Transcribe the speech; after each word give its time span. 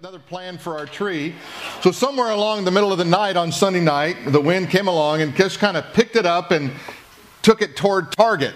another 0.00 0.18
plan 0.18 0.56
for 0.56 0.78
our 0.78 0.86
tree. 0.86 1.34
So, 1.82 1.90
somewhere 1.90 2.30
along 2.30 2.64
the 2.64 2.70
middle 2.70 2.92
of 2.92 2.98
the 2.98 3.04
night 3.04 3.36
on 3.36 3.52
Sunday 3.52 3.80
night, 3.80 4.16
the 4.26 4.40
wind 4.40 4.70
came 4.70 4.86
along 4.86 5.20
and 5.20 5.34
just 5.36 5.58
kind 5.58 5.76
of 5.76 5.84
picked 5.92 6.16
it 6.16 6.24
up 6.24 6.50
and 6.50 6.70
took 7.42 7.60
it 7.60 7.76
toward 7.76 8.10
Target. 8.12 8.54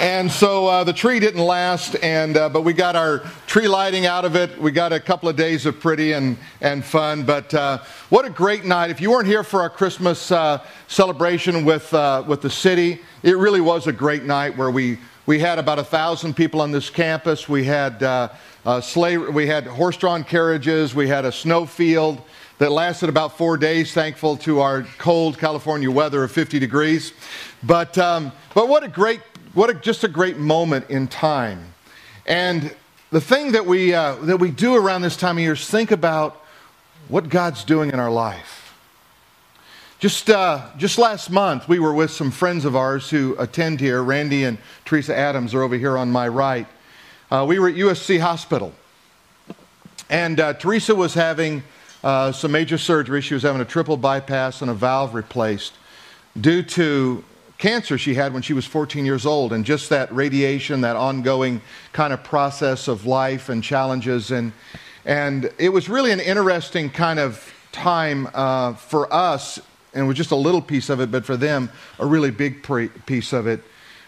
and 0.00 0.30
so 0.30 0.66
uh, 0.66 0.82
the 0.82 0.92
tree 0.92 1.20
didn't 1.20 1.42
last, 1.42 1.94
and, 2.02 2.36
uh, 2.36 2.48
but 2.48 2.62
we 2.62 2.72
got 2.72 2.96
our 2.96 3.20
tree 3.46 3.68
lighting 3.68 4.06
out 4.06 4.24
of 4.24 4.34
it. 4.34 4.60
We 4.60 4.72
got 4.72 4.92
a 4.92 4.98
couple 4.98 5.28
of 5.28 5.36
days 5.36 5.66
of 5.66 5.78
pretty 5.78 6.12
and, 6.12 6.36
and 6.60 6.84
fun. 6.84 7.22
But 7.24 7.54
uh, 7.54 7.78
what 8.08 8.24
a 8.24 8.30
great 8.30 8.64
night. 8.64 8.90
If 8.90 9.00
you 9.00 9.10
weren't 9.10 9.28
here 9.28 9.44
for 9.44 9.60
our 9.60 9.70
Christmas 9.70 10.32
uh, 10.32 10.64
celebration 10.88 11.64
with, 11.64 11.92
uh, 11.94 12.24
with 12.26 12.42
the 12.42 12.50
city, 12.50 13.00
it 13.22 13.36
really 13.36 13.60
was 13.60 13.86
a 13.86 13.92
great 13.92 14.24
night 14.24 14.56
where 14.56 14.70
we, 14.70 14.98
we 15.26 15.38
had 15.38 15.60
about 15.60 15.78
a 15.78 15.84
thousand 15.84 16.34
people 16.34 16.60
on 16.60 16.72
this 16.72 16.90
campus. 16.90 17.48
We 17.48 17.64
had 17.64 18.02
uh, 18.64 18.80
sleigh, 18.80 19.16
we 19.16 19.46
had 19.46 19.66
horse-drawn 19.66 20.22
carriages. 20.22 20.94
We 20.94 21.08
had 21.08 21.24
a 21.24 21.32
snow 21.32 21.66
field 21.66 22.22
that 22.58 22.70
lasted 22.70 23.08
about 23.08 23.36
four 23.36 23.56
days, 23.56 23.92
thankful 23.92 24.36
to 24.36 24.60
our 24.60 24.84
cold 24.98 25.36
California 25.36 25.90
weather 25.90 26.22
of 26.22 26.30
50 26.30 26.60
degrees. 26.60 27.12
But, 27.64 27.98
um, 27.98 28.30
but 28.54 28.68
what 28.68 28.84
a 28.84 28.88
great, 28.88 29.20
what 29.54 29.68
a, 29.68 29.74
just 29.74 30.04
a 30.04 30.08
great 30.08 30.38
moment 30.38 30.88
in 30.90 31.08
time. 31.08 31.74
And 32.24 32.72
the 33.10 33.20
thing 33.20 33.50
that 33.52 33.66
we, 33.66 33.94
uh, 33.94 34.14
that 34.22 34.36
we 34.36 34.52
do 34.52 34.76
around 34.76 35.02
this 35.02 35.16
time 35.16 35.38
of 35.38 35.42
year 35.42 35.54
is 35.54 35.68
think 35.68 35.90
about 35.90 36.40
what 37.08 37.28
God's 37.28 37.64
doing 37.64 37.90
in 37.90 37.98
our 37.98 38.12
life. 38.12 38.74
Just, 39.98 40.30
uh, 40.30 40.68
just 40.76 40.98
last 40.98 41.30
month, 41.30 41.68
we 41.68 41.80
were 41.80 41.94
with 41.94 42.12
some 42.12 42.30
friends 42.30 42.64
of 42.64 42.76
ours 42.76 43.10
who 43.10 43.34
attend 43.40 43.80
here. 43.80 44.02
Randy 44.04 44.44
and 44.44 44.58
Teresa 44.84 45.16
Adams 45.16 45.52
are 45.52 45.62
over 45.62 45.76
here 45.76 45.98
on 45.98 46.12
my 46.12 46.28
right. 46.28 46.66
Uh, 47.32 47.46
we 47.46 47.58
were 47.58 47.66
at 47.66 47.74
USC 47.76 48.20
Hospital, 48.20 48.74
and 50.10 50.38
uh, 50.38 50.52
Teresa 50.52 50.94
was 50.94 51.14
having 51.14 51.62
uh, 52.04 52.30
some 52.30 52.52
major 52.52 52.76
surgery. 52.76 53.22
She 53.22 53.32
was 53.32 53.42
having 53.42 53.62
a 53.62 53.64
triple 53.64 53.96
bypass 53.96 54.60
and 54.60 54.70
a 54.70 54.74
valve 54.74 55.14
replaced 55.14 55.72
due 56.38 56.62
to 56.62 57.24
cancer 57.56 57.96
she 57.96 58.12
had 58.12 58.34
when 58.34 58.42
she 58.42 58.52
was 58.52 58.66
14 58.66 59.06
years 59.06 59.24
old, 59.24 59.54
and 59.54 59.64
just 59.64 59.88
that 59.88 60.14
radiation, 60.14 60.82
that 60.82 60.94
ongoing 60.94 61.62
kind 61.94 62.12
of 62.12 62.22
process 62.22 62.86
of 62.86 63.06
life 63.06 63.48
and 63.48 63.64
challenges. 63.64 64.30
And, 64.30 64.52
and 65.06 65.50
it 65.56 65.70
was 65.70 65.88
really 65.88 66.10
an 66.10 66.20
interesting 66.20 66.90
kind 66.90 67.18
of 67.18 67.50
time 67.72 68.28
uh, 68.34 68.74
for 68.74 69.10
us, 69.10 69.58
and 69.94 70.04
it 70.04 70.06
was 70.06 70.18
just 70.18 70.32
a 70.32 70.36
little 70.36 70.60
piece 70.60 70.90
of 70.90 71.00
it, 71.00 71.10
but 71.10 71.24
for 71.24 71.38
them, 71.38 71.70
a 71.98 72.04
really 72.04 72.30
big 72.30 72.62
pre- 72.62 72.88
piece 72.88 73.32
of 73.32 73.46
it. 73.46 73.64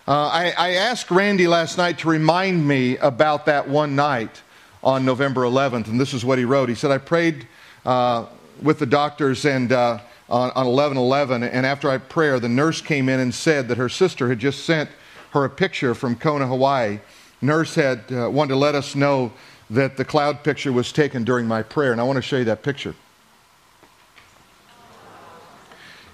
Uh, 0.07 0.27
I, 0.27 0.55
I, 0.59 0.71
asked 0.73 1.11
Randy 1.11 1.49
last 1.49 1.79
night 1.79 2.01
to 2.01 2.09
remind 2.09 2.69
me 2.69 2.99
about 2.99 3.47
that 3.47 3.67
one 3.67 3.97
night 3.97 4.43
on 4.83 5.07
November 5.07 5.45
11th, 5.45 5.87
and 5.87 5.99
this 5.99 6.13
is 6.13 6.27
what 6.27 6.37
he 6.37 6.45
wrote. 6.45 6.69
He 6.69 6.75
said, 6.75 6.91
I 6.91 6.99
prayed 6.99 7.49
uh, 7.87 8.27
with 8.61 8.79
the 8.79 8.85
doctors 8.85 9.47
and 9.47 9.73
uh, 9.73 10.01
on, 10.29 10.51
on 10.51 10.67
11 10.67 10.99
11, 10.99 11.43
and 11.43 11.65
after 11.65 11.89
I 11.89 11.97
prayed, 11.97 12.43
the 12.43 12.51
nurse 12.51 12.83
came 12.83 13.09
in 13.09 13.19
and 13.19 13.35
said 13.35 13.67
that 13.69 13.79
her 13.79 13.89
sister 13.89 14.29
had 14.29 14.39
just 14.39 14.67
sent 14.67 14.91
her 15.31 15.47
a 15.47 15.49
picture 15.49 15.95
from 15.95 16.17
Kona, 16.17 16.47
Hawaii. 16.49 16.99
Nurse 17.41 17.75
had 17.75 18.05
uh, 18.13 18.29
wanted 18.31 18.51
to 18.51 18.57
let 18.57 18.75
us 18.75 18.95
know 18.95 19.33
that 19.71 19.97
the 19.97 20.05
cloud 20.05 20.45
picture 20.45 20.71
was 20.71 20.93
taken 20.93 21.25
during 21.25 21.49
my 21.49 21.63
prayer, 21.63 21.93
and 21.93 22.01
I 22.01 22.05
want 22.05 22.17
to 22.17 22.23
show 22.23 22.37
you 22.37 22.45
that 22.45 22.63
picture. 22.63 22.95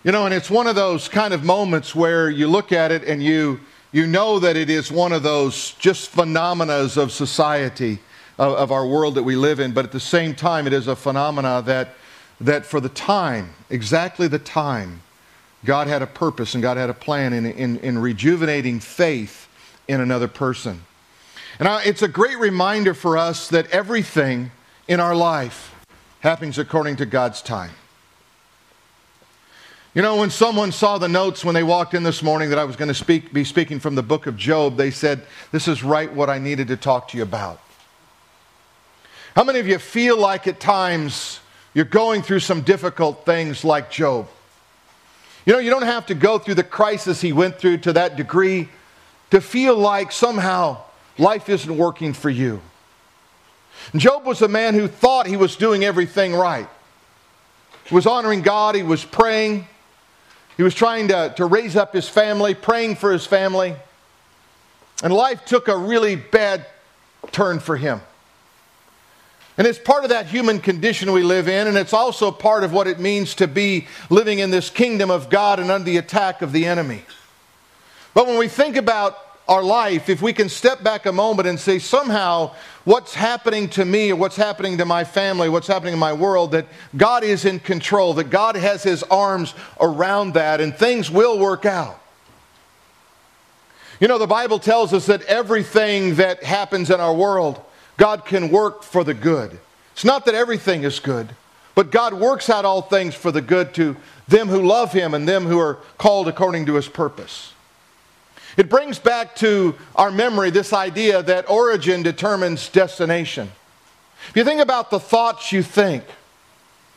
You 0.05 0.13
know, 0.13 0.27
and 0.27 0.33
it's 0.33 0.49
one 0.49 0.69
of 0.69 0.77
those 0.77 1.09
kind 1.09 1.35
of 1.35 1.43
moments 1.43 1.93
where 1.93 2.31
you 2.31 2.47
look 2.47 2.71
at 2.71 2.93
it 2.93 3.03
and 3.03 3.21
you 3.21 3.59
you 3.93 4.07
know 4.07 4.39
that 4.39 4.57
it 4.57 4.71
is 4.71 4.93
one 4.93 5.13
of 5.13 5.23
those 5.23 5.73
just 5.75 6.11
phenomenas 6.11 6.97
of 6.97 7.11
society, 7.11 7.99
of, 8.39 8.55
of, 8.55 8.73
our 8.73 8.87
world 8.87 9.17
that 9.17 9.23
we 9.23 9.35
live 9.35 9.59
in, 9.59 9.73
but 9.73 9.85
at 9.85 9.93
the 9.93 10.01
same 10.01 10.35
time, 10.35 10.67
it 10.67 10.73
is 10.73 10.87
a 10.87 10.95
phenomena 10.95 11.63
that, 11.67 11.95
that 12.41 12.65
for 12.65 12.81
the 12.81 12.89
time, 12.89 13.53
exactly 13.69 14.29
the 14.29 14.39
time, 14.39 15.03
God 15.65 15.89
had 15.89 16.03
a 16.03 16.07
purpose 16.07 16.55
and 16.55 16.62
God 16.62 16.77
had 16.77 16.89
a 16.89 16.95
plan 16.95 17.33
in, 17.33 17.47
in, 17.47 17.79
in 17.79 17.99
rejuvenating 17.99 18.81
faith 18.81 19.49
in 19.89 20.00
another 20.00 20.29
person. 20.29 20.83
And 21.59 21.69
it's 21.84 22.03
a 22.03 22.09
great 22.09 22.39
reminder 22.39 22.95
for 22.95 23.19
us 23.19 23.49
that 23.49 23.69
everything 23.71 24.53
in 24.89 25.00
our 25.00 25.15
life 25.15 25.75
happens 26.21 26.59
according 26.59 26.97
to 26.97 27.06
God's 27.06 27.43
time. 27.43 27.73
You 29.93 30.03
know, 30.03 30.17
when 30.17 30.31
someone 30.31 30.71
saw 30.71 30.99
the 30.99 31.09
notes 31.09 31.45
when 31.45 31.55
they 31.55 31.65
walked 31.65 31.95
in 31.95 32.05
this 32.05 32.23
morning 32.23 32.51
that 32.51 32.61
I 32.61 32.65
was 32.65 32.77
going 32.77 32.89
to 32.89 32.95
speak, 32.95 33.33
be 33.33 33.43
speaking 33.43 33.81
from 33.81 33.97
the 33.97 34.05
book 34.05 34.28
of 34.28 34.37
Job, 34.37 34.77
they 34.77 34.93
said, 34.93 35.23
This 35.51 35.67
is 35.67 35.83
right 35.83 36.12
what 36.12 36.31
I 36.31 36.39
needed 36.39 36.69
to 36.69 36.77
talk 36.77 37.09
to 37.09 37.17
you 37.17 37.25
about. 37.25 37.61
How 39.34 39.43
many 39.43 39.59
of 39.59 39.67
you 39.67 39.79
feel 39.79 40.17
like 40.17 40.47
at 40.47 40.61
times 40.61 41.41
you're 41.75 41.84
going 41.84 42.23
through 42.23 42.39
some 42.39 42.61
difficult 42.61 43.27
things 43.27 43.65
like 43.65 43.91
Job? 43.91 44.29
You 45.45 45.55
know, 45.55 45.59
you 45.59 45.71
don't 45.71 45.83
have 45.83 46.06
to 46.06 46.15
go 46.15 46.39
through 46.39 46.55
the 46.55 46.62
crisis 46.62 47.21
he 47.21 47.33
went 47.33 47.59
through 47.59 47.79
to 47.79 47.93
that 47.95 48.15
degree 48.15 48.69
to 49.33 49.41
feel 49.41 49.77
like 49.77 50.12
somehow 50.12 50.79
life 51.19 51.49
isn't 51.49 51.77
working 51.77 52.12
for 52.12 52.31
you. 52.31 52.61
Job 53.97 54.25
was 54.25 54.41
a 54.41 54.49
man 54.49 54.75
who 54.75 54.87
thought 54.87 55.27
he 55.27 55.37
was 55.37 55.56
doing 55.56 55.83
everything 55.83 56.33
right. 56.33 56.69
He 57.87 57.95
was 57.95 58.06
honoring 58.06 58.43
God, 58.43 58.77
he 58.77 58.84
was 58.84 59.05
praying, 59.05 59.67
he 60.60 60.62
was 60.62 60.75
trying 60.75 61.09
to, 61.09 61.32
to 61.38 61.47
raise 61.47 61.75
up 61.75 61.94
his 61.94 62.06
family, 62.06 62.53
praying 62.53 62.97
for 62.97 63.10
his 63.10 63.25
family. 63.25 63.75
And 65.03 65.10
life 65.10 65.47
took 65.47 65.69
a 65.69 65.75
really 65.75 66.16
bad 66.16 66.66
turn 67.32 67.60
for 67.60 67.78
him. 67.78 68.03
And 69.56 69.66
it's 69.66 69.78
part 69.78 70.04
of 70.04 70.10
that 70.10 70.26
human 70.26 70.60
condition 70.60 71.12
we 71.12 71.22
live 71.22 71.49
in, 71.49 71.66
and 71.66 71.78
it's 71.78 71.94
also 71.94 72.31
part 72.31 72.62
of 72.62 72.75
what 72.75 72.87
it 72.87 73.00
means 73.00 73.34
to 73.37 73.49
be 73.49 73.88
living 74.10 74.41
in 74.41 74.50
this 74.50 74.69
kingdom 74.69 75.10
of 75.10 75.31
God 75.31 75.60
and 75.60 75.70
under 75.70 75.87
the 75.87 75.97
attack 75.97 76.43
of 76.43 76.53
the 76.53 76.66
enemy. 76.66 77.04
But 78.12 78.26
when 78.26 78.37
we 78.37 78.47
think 78.47 78.76
about 78.76 79.16
our 79.50 79.65
life, 79.65 80.09
if 80.09 80.22
we 80.22 80.33
can 80.33 80.49
step 80.49 80.81
back 80.84 81.06
a 81.06 81.12
moment 81.12 81.49
and 81.49 81.59
say, 81.59 81.81
somehow, 81.81 82.55
what's 82.84 83.15
happening 83.15 83.69
to 83.71 83.84
me 83.84 84.12
or 84.12 84.16
what's 84.16 84.37
happening 84.37 84.78
to 84.78 84.84
my 84.84 85.03
family, 85.03 85.49
what's 85.49 85.66
happening 85.66 85.93
in 85.93 85.99
my 85.99 86.12
world, 86.12 86.53
that 86.53 86.66
God 86.97 87.25
is 87.25 87.44
in 87.44 87.59
control, 87.59 88.15
that 88.15 88.31
God 88.31 88.55
has 88.55 88.84
his 88.84 89.03
arms 89.03 89.55
around 89.81 90.34
that, 90.34 90.61
and 90.61 90.72
things 90.72 91.11
will 91.11 91.37
work 91.37 91.66
out. 91.66 92.00
You 93.99 94.06
know, 94.06 94.19
the 94.19 94.27
Bible 94.28 94.61
tells 94.61 94.94
us 94.94 95.06
that 95.06 95.22
everything 95.22 96.15
that 96.15 96.44
happens 96.44 96.88
in 96.88 97.00
our 97.00 97.12
world, 97.12 97.61
God 97.97 98.25
can 98.25 98.50
work 98.50 98.84
for 98.84 99.03
the 99.03 99.15
good. 99.15 99.59
It's 99.94 100.05
not 100.05 100.27
that 100.27 100.37
everything 100.37 100.84
is 100.84 101.00
good, 101.00 101.28
but 101.75 101.91
God 101.91 102.15
works 102.15 102.49
out 102.49 102.65
all 102.65 102.82
things 102.82 103.17
for 103.17 103.32
the 103.32 103.43
good 103.43 103.75
to 103.75 103.97
them 104.28 104.47
who 104.47 104.62
love 104.62 104.93
him 104.93 105.12
and 105.12 105.28
them 105.28 105.44
who 105.44 105.59
are 105.59 105.78
called 105.99 106.28
according 106.28 106.67
to 106.67 106.75
his 106.75 106.87
purpose. 106.87 107.53
It 108.56 108.69
brings 108.69 108.99
back 108.99 109.37
to 109.37 109.77
our 109.94 110.11
memory 110.11 110.50
this 110.50 110.72
idea 110.72 111.22
that 111.22 111.49
origin 111.49 112.03
determines 112.03 112.69
destination. 112.69 113.50
If 114.28 114.37
you 114.37 114.44
think 114.44 114.61
about 114.61 114.91
the 114.91 115.00
thoughts 115.00 115.53
you 115.53 115.62
think, 115.62 116.05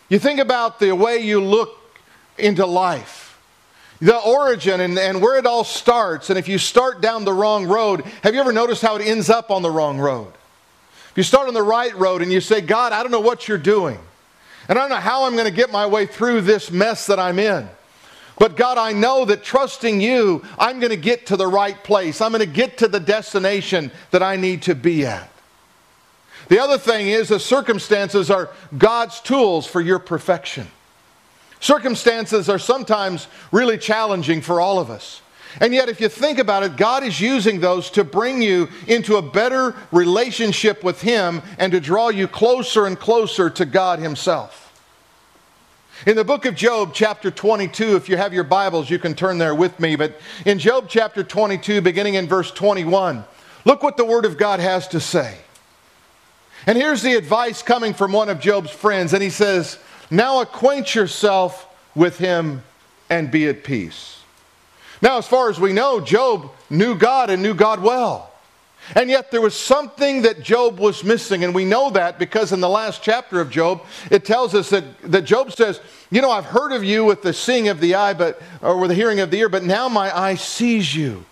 you 0.09 0.19
think 0.19 0.39
about 0.39 0.79
the 0.79 0.91
way 0.91 1.17
you 1.17 1.41
look 1.41 1.77
into 2.37 2.65
life, 2.65 3.39
the 4.01 4.17
origin 4.17 4.81
and, 4.81 4.97
and 4.99 5.21
where 5.21 5.37
it 5.37 5.45
all 5.45 5.63
starts. 5.63 6.29
And 6.29 6.37
if 6.37 6.47
you 6.47 6.57
start 6.57 7.01
down 7.01 7.25
the 7.25 7.33
wrong 7.33 7.65
road, 7.65 8.03
have 8.23 8.33
you 8.33 8.39
ever 8.39 8.51
noticed 8.51 8.81
how 8.81 8.95
it 8.97 9.05
ends 9.05 9.29
up 9.29 9.49
on 9.49 9.61
the 9.61 9.71
wrong 9.71 9.97
road? 9.97 10.33
If 11.11 11.17
you 11.17 11.23
start 11.23 11.47
on 11.47 11.53
the 11.53 11.63
right 11.63 11.95
road 11.95 12.21
and 12.21 12.31
you 12.31 12.41
say, 12.41 12.59
God, 12.59 12.91
I 12.91 13.03
don't 13.03 13.11
know 13.11 13.19
what 13.19 13.47
you're 13.47 13.57
doing, 13.57 13.99
and 14.67 14.77
I 14.77 14.81
don't 14.81 14.89
know 14.89 14.95
how 14.95 15.25
I'm 15.25 15.33
going 15.33 15.45
to 15.45 15.51
get 15.51 15.71
my 15.71 15.85
way 15.85 16.05
through 16.05 16.41
this 16.41 16.71
mess 16.71 17.05
that 17.07 17.19
I'm 17.19 17.37
in. 17.37 17.69
But 18.39 18.55
God, 18.55 18.77
I 18.77 18.93
know 18.93 19.25
that 19.25 19.43
trusting 19.43 20.01
you, 20.01 20.43
I'm 20.57 20.79
going 20.79 20.89
to 20.89 20.97
get 20.97 21.27
to 21.27 21.37
the 21.37 21.47
right 21.47 21.81
place. 21.83 22.19
I'm 22.19 22.31
going 22.31 22.39
to 22.39 22.45
get 22.45 22.79
to 22.79 22.87
the 22.87 22.99
destination 22.99 23.91
that 24.11 24.23
I 24.23 24.35
need 24.35 24.63
to 24.63 24.75
be 24.75 25.05
at. 25.05 25.29
The 26.49 26.59
other 26.59 26.77
thing 26.77 27.07
is 27.07 27.29
the 27.29 27.39
circumstances 27.39 28.29
are 28.29 28.49
God's 28.77 29.21
tools 29.21 29.65
for 29.65 29.81
your 29.81 29.99
perfection. 29.99 30.67
Circumstances 31.59 32.49
are 32.49 32.59
sometimes 32.59 33.27
really 33.51 33.77
challenging 33.77 34.41
for 34.41 34.59
all 34.59 34.79
of 34.79 34.89
us. 34.89 35.21
And 35.61 35.73
yet, 35.73 35.87
if 35.87 36.01
you 36.01 36.09
think 36.09 36.39
about 36.39 36.63
it, 36.63 36.75
God 36.75 37.03
is 37.03 37.21
using 37.21 37.59
those 37.59 37.91
to 37.91 38.03
bring 38.03 38.41
you 38.41 38.69
into 38.87 39.17
a 39.17 39.21
better 39.21 39.75
relationship 39.91 40.83
with 40.83 41.01
Him 41.01 41.41
and 41.59 41.71
to 41.71 41.79
draw 41.79 42.09
you 42.09 42.27
closer 42.27 42.87
and 42.87 42.99
closer 42.99 43.49
to 43.51 43.65
God 43.65 43.99
Himself. 43.99 44.62
In 46.05 46.17
the 46.17 46.25
book 46.25 46.43
of 46.43 46.53
Job, 46.53 46.91
chapter 46.93 47.31
22, 47.31 47.95
if 47.95 48.09
you 48.09 48.17
have 48.17 48.33
your 48.33 48.43
Bibles, 48.43 48.89
you 48.89 48.99
can 48.99 49.15
turn 49.15 49.37
there 49.37 49.55
with 49.55 49.79
me. 49.79 49.95
But 49.95 50.19
in 50.45 50.59
Job 50.59 50.87
chapter 50.89 51.23
22, 51.23 51.79
beginning 51.79 52.15
in 52.15 52.27
verse 52.27 52.51
21, 52.51 53.23
look 53.63 53.83
what 53.83 53.95
the 53.95 54.03
Word 54.03 54.25
of 54.25 54.37
God 54.37 54.59
has 54.59 54.85
to 54.89 54.99
say. 54.99 55.37
And 56.67 56.77
here's 56.77 57.03
the 57.03 57.13
advice 57.13 57.61
coming 57.61 57.93
from 57.93 58.11
one 58.11 58.27
of 58.27 58.41
Job's 58.41 58.69
friends. 58.69 59.13
And 59.13 59.23
he 59.23 59.29
says, 59.29 59.79
Now 60.11 60.41
acquaint 60.41 60.93
yourself 60.93 61.73
with 61.95 62.17
him 62.17 62.63
and 63.09 63.31
be 63.31 63.47
at 63.47 63.63
peace. 63.63 64.19
Now, 65.01 65.17
as 65.19 65.27
far 65.27 65.49
as 65.49 65.57
we 65.57 65.71
know, 65.71 66.01
Job 66.01 66.51
knew 66.69 66.95
God 66.95 67.29
and 67.29 67.41
knew 67.41 67.53
God 67.53 67.81
well. 67.81 68.32
And 68.95 69.09
yet 69.09 69.31
there 69.31 69.41
was 69.41 69.55
something 69.55 70.23
that 70.23 70.41
Job 70.41 70.77
was 70.77 71.03
missing. 71.03 71.43
And 71.43 71.55
we 71.55 71.65
know 71.65 71.89
that 71.91 72.19
because 72.19 72.51
in 72.51 72.59
the 72.59 72.69
last 72.69 73.01
chapter 73.01 73.39
of 73.39 73.49
Job, 73.49 73.81
it 74.11 74.25
tells 74.25 74.53
us 74.53 74.69
that, 74.69 74.83
that 75.03 75.23
Job 75.23 75.51
says, 75.51 75.79
You 76.11 76.21
know, 76.21 76.31
I've 76.31 76.45
heard 76.45 76.73
of 76.73 76.83
you 76.83 77.05
with 77.05 77.21
the 77.21 77.33
seeing 77.33 77.69
of 77.69 77.79
the 77.79 77.95
eye, 77.95 78.13
but, 78.13 78.41
or 78.61 78.77
with 78.77 78.89
the 78.89 78.95
hearing 78.95 79.19
of 79.19 79.31
the 79.31 79.37
ear, 79.39 79.49
but 79.49 79.63
now 79.63 79.87
my 79.87 80.15
eye 80.15 80.35
sees 80.35 80.93
you. 80.93 81.25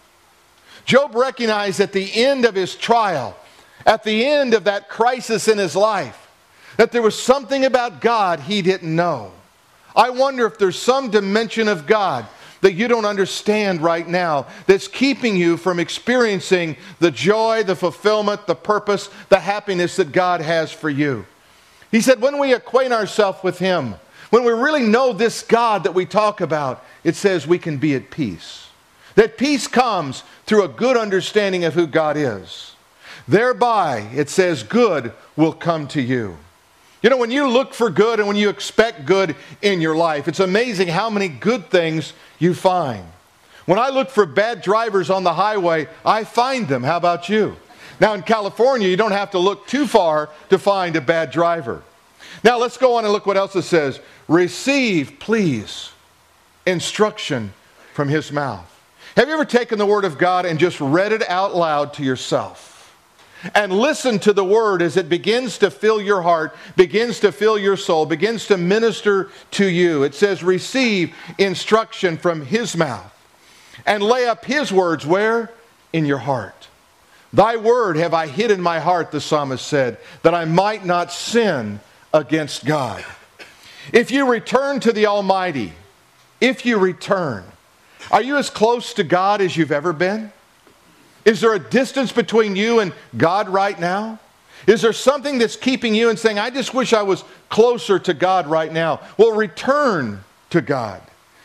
Job 0.86 1.14
recognized 1.14 1.80
at 1.80 1.94
the 1.94 2.12
end 2.24 2.46
of 2.46 2.56
his 2.56 2.76
trial, 2.76 3.38
at 3.86 4.04
the 4.04 4.26
end 4.26 4.54
of 4.54 4.64
that 4.64 4.90
crisis 4.90 5.48
in 5.48 5.58
his 5.58 5.76
life, 5.76 6.30
that 6.78 6.92
there 6.92 7.02
was 7.02 7.22
something 7.22 7.66
about 7.66 8.02
God 8.02 8.40
he 8.40 8.62
didn't 8.62 8.96
know. 8.96 9.32
I 9.96 10.10
wonder 10.10 10.46
if 10.46 10.58
there's 10.58 10.80
some 10.80 11.12
dimension 11.12 11.68
of 11.68 11.86
God 11.86 12.26
that 12.62 12.74
you 12.74 12.88
don't 12.88 13.06
understand 13.06 13.82
right 13.82 14.08
now 14.08 14.48
that's 14.68 14.88
keeping 14.88 15.36
you 15.36 15.58
from 15.58 15.80
experiencing 15.80 16.78
the 17.00 17.12
joy, 17.12 17.64
the 17.64 17.76
fulfillment, 17.76 18.48
the 18.48 18.56
purpose, 18.56 19.10
the 19.30 19.40
happiness 19.40 19.96
that 19.98 20.12
God 20.12 20.42
has 20.42 20.72
for 20.72 20.90
you. 20.90 21.26
He 21.92 22.02
said, 22.02 22.22
when 22.22 22.40
we 22.40 22.54
acquaint 22.54 22.94
ourselves 22.94 23.44
with 23.44 23.60
Him, 23.60 23.96
when 24.30 24.46
we 24.46 24.54
really 24.54 24.84
know 24.84 25.12
this 25.12 25.44
God 25.44 25.84
that 25.84 25.94
we 25.94 26.06
talk 26.06 26.40
about, 26.40 26.86
it 27.04 27.16
says 27.16 27.46
we 27.46 27.60
can 27.60 27.78
be 27.78 27.96
at 27.96 28.12
peace. 28.12 28.68
That 29.16 29.38
peace 29.38 29.68
comes 29.68 30.24
through 30.46 30.64
a 30.64 30.70
good 30.70 30.96
understanding 30.96 31.66
of 31.66 31.74
who 31.74 31.86
God 31.86 32.16
is. 32.16 32.76
Thereby, 33.28 34.08
it 34.16 34.30
says, 34.30 34.64
good 34.64 35.12
will 35.36 35.54
come 35.54 35.88
to 35.90 36.02
you. 36.02 36.38
You 37.02 37.10
know, 37.10 37.18
when 37.18 37.32
you 37.32 37.48
look 37.48 37.74
for 37.74 37.90
good 37.90 38.20
and 38.20 38.28
when 38.28 38.38
you 38.38 38.50
expect 38.50 39.06
good 39.06 39.36
in 39.62 39.82
your 39.82 39.96
life, 39.96 40.28
it's 40.28 40.40
amazing 40.40 40.88
how 40.88 41.10
many 41.10 41.28
good 41.28 41.70
things 41.70 42.14
you 42.38 42.54
find. 42.54 43.04
When 43.66 43.80
I 43.80 43.90
look 43.90 44.10
for 44.10 44.26
bad 44.26 44.62
drivers 44.62 45.10
on 45.10 45.24
the 45.24 45.34
highway, 45.34 45.88
I 46.06 46.24
find 46.24 46.68
them. 46.68 46.84
How 46.84 46.98
about 46.98 47.30
you? 47.30 47.56
Now, 48.00 48.14
in 48.14 48.22
California, 48.24 48.88
you 48.88 48.98
don't 48.98 49.12
have 49.12 49.32
to 49.32 49.40
look 49.40 49.68
too 49.68 49.88
far 49.88 50.30
to 50.50 50.60
find 50.60 50.96
a 50.96 51.02
bad 51.02 51.32
driver. 51.32 51.84
Now, 52.44 52.58
let's 52.58 52.78
go 52.78 52.96
on 52.96 53.04
and 53.04 53.14
look 53.14 53.26
what 53.26 53.38
else 53.38 53.56
it 53.56 53.64
says. 53.64 54.00
Receive, 54.28 55.20
please, 55.20 55.92
instruction 56.66 57.54
from 57.94 58.10
his 58.10 58.32
mouth. 58.32 58.68
Have 59.16 59.28
you 59.28 59.34
ever 59.34 59.46
taken 59.46 59.78
the 59.78 59.86
Word 59.86 60.06
of 60.06 60.18
God 60.18 60.46
and 60.46 60.58
just 60.58 60.80
read 60.80 61.12
it 61.12 61.28
out 61.30 61.56
loud 61.56 61.94
to 61.96 62.04
yourself? 62.04 62.71
And 63.56 63.74
listen 63.74 64.20
to 64.20 64.34
the 64.34 64.44
word 64.44 64.82
as 64.82 64.98
it 64.98 65.10
begins 65.10 65.58
to 65.60 65.72
fill 65.72 66.02
your 66.02 66.22
heart, 66.22 66.56
begins 66.76 67.20
to 67.22 67.32
fill 67.32 67.58
your 67.58 67.78
soul, 67.78 68.06
begins 68.06 68.48
to 68.48 68.58
minister 68.58 69.30
to 69.52 69.66
you. 69.66 70.04
It 70.04 70.16
says, 70.16 70.44
receive 70.44 71.16
instruction 71.38 72.18
from 72.18 72.46
his 72.46 72.76
mouth 72.78 73.12
and 73.86 74.04
lay 74.04 74.28
up 74.28 74.46
his 74.46 74.72
words 74.72 75.06
where? 75.06 75.52
In 75.94 76.06
your 76.06 76.20
heart. 76.20 76.68
Thy 77.34 77.56
word 77.56 77.96
have 77.96 78.14
I 78.14 78.28
hid 78.28 78.52
in 78.52 78.62
my 78.62 78.80
heart, 78.80 79.12
the 79.12 79.22
psalmist 79.22 79.66
said, 79.66 79.98
that 80.24 80.36
I 80.36 80.46
might 80.46 80.86
not 80.86 81.12
sin 81.12 81.80
against 82.14 82.66
God. 82.66 83.04
If 83.94 84.12
you 84.12 84.30
return 84.30 84.80
to 84.82 84.92
the 84.92 85.08
Almighty, 85.08 85.74
if 86.40 86.66
you 86.66 86.78
return, 86.78 87.44
are 88.12 88.22
you 88.22 88.38
as 88.38 88.50
close 88.50 88.94
to 88.96 89.04
God 89.04 89.42
as 89.42 89.56
you've 89.56 89.72
ever 89.72 89.94
been? 89.94 90.32
Is 91.26 91.42
there 91.42 91.54
a 91.54 91.60
distance 91.60 92.12
between 92.12 92.56
you 92.56 92.80
and 92.80 92.94
God 93.18 93.50
right 93.50 93.80
now? 93.80 94.20
Is 94.68 94.82
there 94.82 94.94
something 94.94 95.38
that's 95.38 95.56
keeping 95.56 95.96
you 95.96 96.10
and 96.10 96.18
saying, 96.18 96.38
I 96.40 96.50
just 96.50 96.74
wish 96.74 96.94
I 96.94 97.02
was 97.02 97.24
closer 97.50 97.98
to 98.00 98.14
God 98.14 98.48
right 98.48 98.72
now? 98.72 99.02
Well, 99.18 99.32
return 99.32 100.24
to 100.52 100.62
God. 100.62 101.02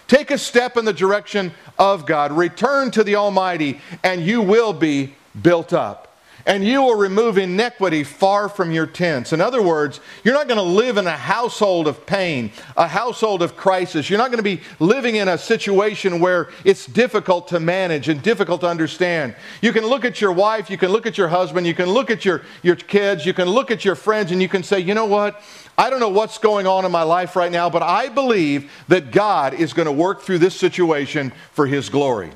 Take 0.08 0.31
a 0.31 0.38
step 0.38 0.76
in 0.76 0.84
the 0.84 0.93
direction 0.93 1.52
of 1.78 2.06
God. 2.06 2.32
Return 2.32 2.90
to 2.93 3.02
the 3.02 3.17
Almighty, 3.17 3.81
and 4.02 4.23
you 4.23 4.43
will 4.43 4.73
be 4.73 5.14
built 5.43 5.73
up 5.73 6.06
and 6.46 6.64
you 6.64 6.81
will 6.81 6.94
remove 6.94 7.38
iniquity 7.38 8.04
far 8.04 8.48
from 8.48 8.70
your 8.70 8.87
tents. 8.87 9.32
In 9.32 9.40
other 9.40 9.60
words, 9.60 10.00
you're 10.22 10.32
not 10.32 10.46
going 10.46 10.58
to 10.58 10.62
live 10.62 10.96
in 10.96 11.08
a 11.08 11.16
household 11.16 11.88
of 11.88 12.06
pain, 12.06 12.52
a 12.76 12.87
household 12.87 13.43
of 13.43 13.56
crisis. 13.56 14.08
You're 14.08 14.20
not 14.20 14.31
going 14.31 14.38
to 14.38 14.44
be 14.44 14.60
living 14.78 15.16
in 15.16 15.26
a 15.26 15.37
situation 15.37 16.20
where 16.20 16.50
it's 16.64 16.87
difficult 16.87 17.48
to 17.48 17.58
manage 17.58 18.08
and 18.08 18.22
difficult 18.22 18.60
to 18.60 18.69
understand. 18.69 19.34
You 19.60 19.72
can 19.72 19.84
look 19.84 20.04
at 20.04 20.20
your 20.20 20.31
wife, 20.31 20.70
you 20.70 20.78
can 20.78 20.93
look 20.93 21.04
at 21.04 21.19
your 21.19 21.26
husband, 21.26 21.66
you 21.66 21.75
can 21.75 21.90
look 21.90 22.12
at 22.12 22.25
your, 22.25 22.43
your 22.62 22.76
kids, 22.76 23.26
you 23.26 23.34
can 23.34 23.49
look 23.49 23.72
at 23.72 23.84
your 23.84 23.96
friends, 23.96 24.31
and 24.31 24.40
you 24.40 24.49
can 24.49 24.62
say, 24.62 24.78
you 24.78 24.94
know 24.94 25.06
what? 25.06 25.42
I 25.76 25.90
don't 25.90 26.00
know 26.00 26.08
what's 26.08 26.38
going 26.38 26.69
on 26.69 26.84
in 26.84 26.92
my 26.92 27.02
life 27.02 27.34
right 27.34 27.50
now, 27.50 27.69
but 27.69 27.82
I 27.82 28.08
believe 28.08 28.70
that 28.87 29.10
God 29.10 29.52
is 29.52 29.72
going 29.72 29.87
to 29.87 29.92
work 29.92 30.22
through 30.22 30.38
this 30.38 30.54
situation 30.54 31.32
for 31.50 31.66
His 31.66 31.88
glory. 31.88 32.31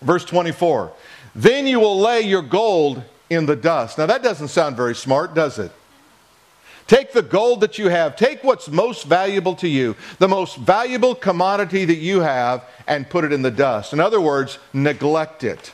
Verse 0.00 0.24
24 0.24 0.92
Then 1.34 1.66
you 1.66 1.78
will 1.78 2.00
lay 2.00 2.22
your 2.22 2.42
gold 2.42 3.02
in 3.30 3.46
the 3.46 3.56
dust. 3.56 3.98
Now, 3.98 4.06
that 4.06 4.22
doesn't 4.22 4.48
sound 4.48 4.76
very 4.76 4.94
smart, 4.94 5.34
does 5.34 5.58
it? 5.58 5.72
Take 6.86 7.12
the 7.12 7.22
gold 7.22 7.60
that 7.60 7.78
you 7.78 7.88
have, 7.88 8.16
take 8.16 8.42
what's 8.42 8.68
most 8.68 9.04
valuable 9.04 9.54
to 9.56 9.68
you, 9.68 9.94
the 10.18 10.28
most 10.28 10.56
valuable 10.56 11.14
commodity 11.14 11.84
that 11.84 11.96
you 11.96 12.20
have, 12.20 12.64
and 12.86 13.08
put 13.08 13.24
it 13.24 13.32
in 13.32 13.42
the 13.42 13.50
dust. 13.50 13.92
In 13.92 14.00
other 14.00 14.20
words, 14.20 14.58
neglect 14.72 15.44
it. 15.44 15.72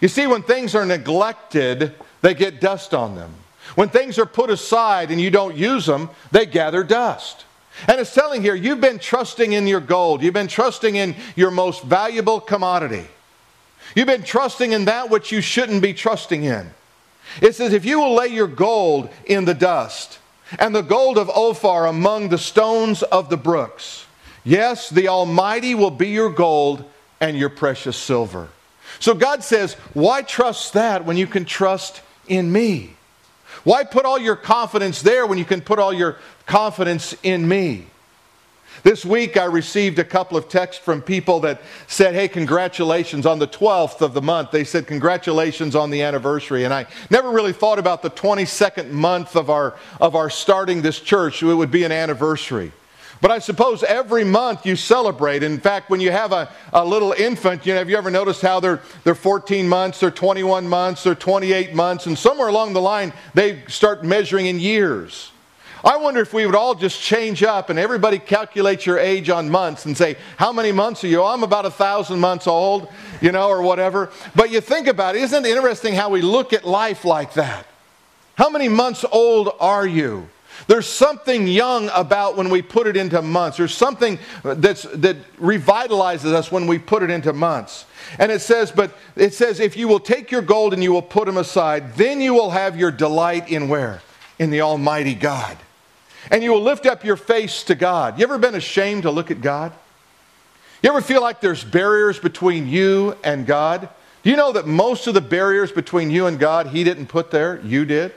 You 0.00 0.08
see, 0.08 0.26
when 0.26 0.42
things 0.42 0.74
are 0.74 0.84
neglected, 0.84 1.94
they 2.20 2.34
get 2.34 2.60
dust 2.60 2.92
on 2.94 3.14
them. 3.14 3.32
When 3.76 3.88
things 3.88 4.18
are 4.18 4.26
put 4.26 4.50
aside 4.50 5.12
and 5.12 5.20
you 5.20 5.30
don't 5.30 5.56
use 5.56 5.86
them, 5.86 6.10
they 6.32 6.46
gather 6.46 6.82
dust. 6.82 7.44
And 7.86 8.00
it's 8.00 8.14
telling 8.14 8.42
here, 8.42 8.54
you've 8.54 8.80
been 8.80 8.98
trusting 8.98 9.52
in 9.52 9.66
your 9.66 9.80
gold, 9.80 10.22
you've 10.22 10.34
been 10.34 10.48
trusting 10.48 10.96
in 10.96 11.14
your 11.36 11.50
most 11.50 11.84
valuable 11.84 12.40
commodity. 12.40 13.06
You've 13.94 14.06
been 14.06 14.24
trusting 14.24 14.72
in 14.72 14.86
that 14.86 15.10
which 15.10 15.30
you 15.30 15.40
shouldn't 15.40 15.82
be 15.82 15.94
trusting 15.94 16.42
in. 16.44 16.70
It 17.40 17.54
says, 17.54 17.72
If 17.72 17.84
you 17.84 18.00
will 18.00 18.14
lay 18.14 18.28
your 18.28 18.46
gold 18.46 19.10
in 19.24 19.44
the 19.44 19.54
dust, 19.54 20.18
and 20.58 20.74
the 20.74 20.82
gold 20.82 21.18
of 21.18 21.28
Ophir 21.30 21.86
among 21.86 22.28
the 22.28 22.38
stones 22.38 23.02
of 23.02 23.30
the 23.30 23.36
brooks, 23.36 24.06
yes, 24.44 24.90
the 24.90 25.08
Almighty 25.08 25.74
will 25.74 25.90
be 25.90 26.08
your 26.08 26.30
gold 26.30 26.84
and 27.20 27.36
your 27.36 27.50
precious 27.50 27.96
silver. 27.96 28.48
So 28.98 29.14
God 29.14 29.42
says, 29.42 29.74
Why 29.94 30.22
trust 30.22 30.72
that 30.74 31.04
when 31.04 31.16
you 31.16 31.26
can 31.26 31.44
trust 31.44 32.00
in 32.28 32.50
me? 32.50 32.94
Why 33.64 33.84
put 33.84 34.04
all 34.04 34.18
your 34.18 34.36
confidence 34.36 35.02
there 35.02 35.26
when 35.26 35.38
you 35.38 35.44
can 35.44 35.60
put 35.60 35.78
all 35.78 35.92
your 35.92 36.18
confidence 36.46 37.14
in 37.22 37.46
me? 37.48 37.86
This 38.82 39.04
week, 39.04 39.36
I 39.36 39.44
received 39.44 39.98
a 39.98 40.04
couple 40.04 40.36
of 40.36 40.48
texts 40.48 40.82
from 40.82 41.02
people 41.02 41.40
that 41.40 41.60
said, 41.86 42.14
Hey, 42.14 42.28
congratulations 42.28 43.26
on 43.26 43.38
the 43.38 43.48
12th 43.48 44.00
of 44.00 44.14
the 44.14 44.22
month. 44.22 44.50
They 44.50 44.64
said, 44.64 44.86
Congratulations 44.86 45.74
on 45.74 45.90
the 45.90 46.02
anniversary. 46.02 46.64
And 46.64 46.72
I 46.72 46.86
never 47.10 47.30
really 47.30 47.52
thought 47.52 47.78
about 47.78 48.02
the 48.02 48.10
22nd 48.10 48.90
month 48.90 49.36
of 49.36 49.50
our, 49.50 49.76
of 50.00 50.14
our 50.14 50.30
starting 50.30 50.82
this 50.82 51.00
church. 51.00 51.42
It 51.42 51.54
would 51.54 51.70
be 51.70 51.84
an 51.84 51.92
anniversary. 51.92 52.72
But 53.20 53.30
I 53.30 53.38
suppose 53.38 53.82
every 53.82 54.24
month 54.24 54.66
you 54.66 54.76
celebrate. 54.76 55.42
In 55.42 55.58
fact, 55.58 55.88
when 55.88 56.00
you 56.00 56.10
have 56.10 56.32
a, 56.32 56.52
a 56.72 56.84
little 56.84 57.12
infant, 57.12 57.64
you 57.64 57.72
know, 57.72 57.78
have 57.78 57.88
you 57.88 57.96
ever 57.96 58.10
noticed 58.10 58.42
how 58.42 58.60
they're, 58.60 58.82
they're 59.04 59.14
14 59.14 59.66
months, 59.68 60.00
they're 60.00 60.10
21 60.10 60.68
months, 60.68 61.02
they're 61.02 61.14
28 61.14 61.74
months, 61.74 62.06
and 62.06 62.18
somewhere 62.18 62.48
along 62.48 62.74
the 62.74 62.80
line 62.80 63.12
they 63.32 63.64
start 63.68 64.04
measuring 64.04 64.46
in 64.46 64.60
years. 64.60 65.32
I 65.86 65.98
wonder 65.98 66.20
if 66.20 66.34
we 66.34 66.44
would 66.46 66.56
all 66.56 66.74
just 66.74 67.00
change 67.00 67.44
up 67.44 67.70
and 67.70 67.78
everybody 67.78 68.18
calculate 68.18 68.84
your 68.84 68.98
age 68.98 69.30
on 69.30 69.48
months 69.48 69.86
and 69.86 69.96
say, 69.96 70.16
How 70.36 70.52
many 70.52 70.72
months 70.72 71.04
are 71.04 71.06
you? 71.06 71.22
Oh, 71.22 71.26
I'm 71.26 71.44
about 71.44 71.64
a 71.64 71.70
thousand 71.70 72.18
months 72.18 72.48
old, 72.48 72.88
you 73.20 73.30
know, 73.30 73.48
or 73.48 73.62
whatever. 73.62 74.10
But 74.34 74.50
you 74.50 74.60
think 74.60 74.88
about 74.88 75.14
it, 75.14 75.22
isn't 75.22 75.46
it 75.46 75.56
interesting 75.56 75.94
how 75.94 76.10
we 76.10 76.22
look 76.22 76.52
at 76.52 76.64
life 76.64 77.04
like 77.04 77.34
that? 77.34 77.68
How 78.34 78.50
many 78.50 78.68
months 78.68 79.04
old 79.12 79.50
are 79.60 79.86
you? 79.86 80.28
There's 80.66 80.88
something 80.88 81.46
young 81.46 81.88
about 81.94 82.36
when 82.36 82.50
we 82.50 82.62
put 82.62 82.88
it 82.88 82.96
into 82.96 83.22
months. 83.22 83.58
There's 83.58 83.74
something 83.74 84.18
that's, 84.42 84.82
that 84.82 85.16
revitalizes 85.36 86.32
us 86.32 86.50
when 86.50 86.66
we 86.66 86.80
put 86.80 87.04
it 87.04 87.10
into 87.10 87.32
months. 87.32 87.84
And 88.18 88.32
it 88.32 88.40
says, 88.40 88.72
but 88.72 88.96
it 89.14 89.34
says, 89.34 89.60
if 89.60 89.76
you 89.76 89.86
will 89.86 90.00
take 90.00 90.32
your 90.32 90.42
gold 90.42 90.72
and 90.72 90.82
you 90.82 90.92
will 90.92 91.02
put 91.02 91.26
them 91.26 91.36
aside, 91.36 91.94
then 91.94 92.20
you 92.20 92.34
will 92.34 92.50
have 92.50 92.76
your 92.76 92.90
delight 92.90 93.50
in 93.50 93.68
where? 93.68 94.02
In 94.40 94.50
the 94.50 94.62
Almighty 94.62 95.14
God 95.14 95.56
and 96.30 96.42
you 96.42 96.52
will 96.52 96.62
lift 96.62 96.86
up 96.86 97.04
your 97.04 97.16
face 97.16 97.62
to 97.64 97.74
God. 97.74 98.18
You 98.18 98.24
ever 98.24 98.38
been 98.38 98.54
ashamed 98.54 99.02
to 99.02 99.10
look 99.10 99.30
at 99.30 99.40
God? 99.40 99.72
You 100.82 100.90
ever 100.90 101.00
feel 101.00 101.22
like 101.22 101.40
there's 101.40 101.64
barriers 101.64 102.18
between 102.18 102.68
you 102.68 103.16
and 103.24 103.46
God? 103.46 103.88
Do 104.22 104.30
you 104.30 104.36
know 104.36 104.52
that 104.52 104.66
most 104.66 105.06
of 105.06 105.14
the 105.14 105.20
barriers 105.20 105.72
between 105.72 106.10
you 106.10 106.26
and 106.26 106.38
God 106.38 106.68
He 106.68 106.84
didn't 106.84 107.06
put 107.06 107.30
there? 107.30 107.60
You 107.64 107.84
did. 107.84 108.12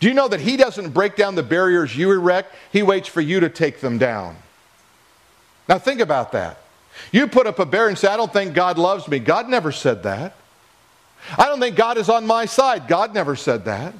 Do 0.00 0.08
you 0.08 0.14
know 0.14 0.28
that 0.28 0.40
He 0.40 0.56
doesn't 0.56 0.90
break 0.90 1.16
down 1.16 1.34
the 1.34 1.42
barriers 1.42 1.96
you 1.96 2.10
erect? 2.12 2.54
He 2.72 2.82
waits 2.82 3.08
for 3.08 3.20
you 3.20 3.40
to 3.40 3.48
take 3.48 3.80
them 3.80 3.98
down. 3.98 4.36
Now 5.68 5.78
think 5.78 6.00
about 6.00 6.32
that. 6.32 6.58
You 7.12 7.26
put 7.26 7.46
up 7.46 7.58
a 7.58 7.66
barrier 7.66 7.88
and 7.88 7.98
say, 7.98 8.08
I 8.08 8.16
don't 8.16 8.32
think 8.32 8.54
God 8.54 8.78
loves 8.78 9.08
me. 9.08 9.18
God 9.18 9.48
never 9.48 9.72
said 9.72 10.02
that. 10.04 10.34
I 11.36 11.46
don't 11.46 11.60
think 11.60 11.76
God 11.76 11.98
is 11.98 12.08
on 12.08 12.26
my 12.26 12.46
side. 12.46 12.88
God 12.88 13.14
never 13.14 13.36
said 13.36 13.64
that. 13.64 13.94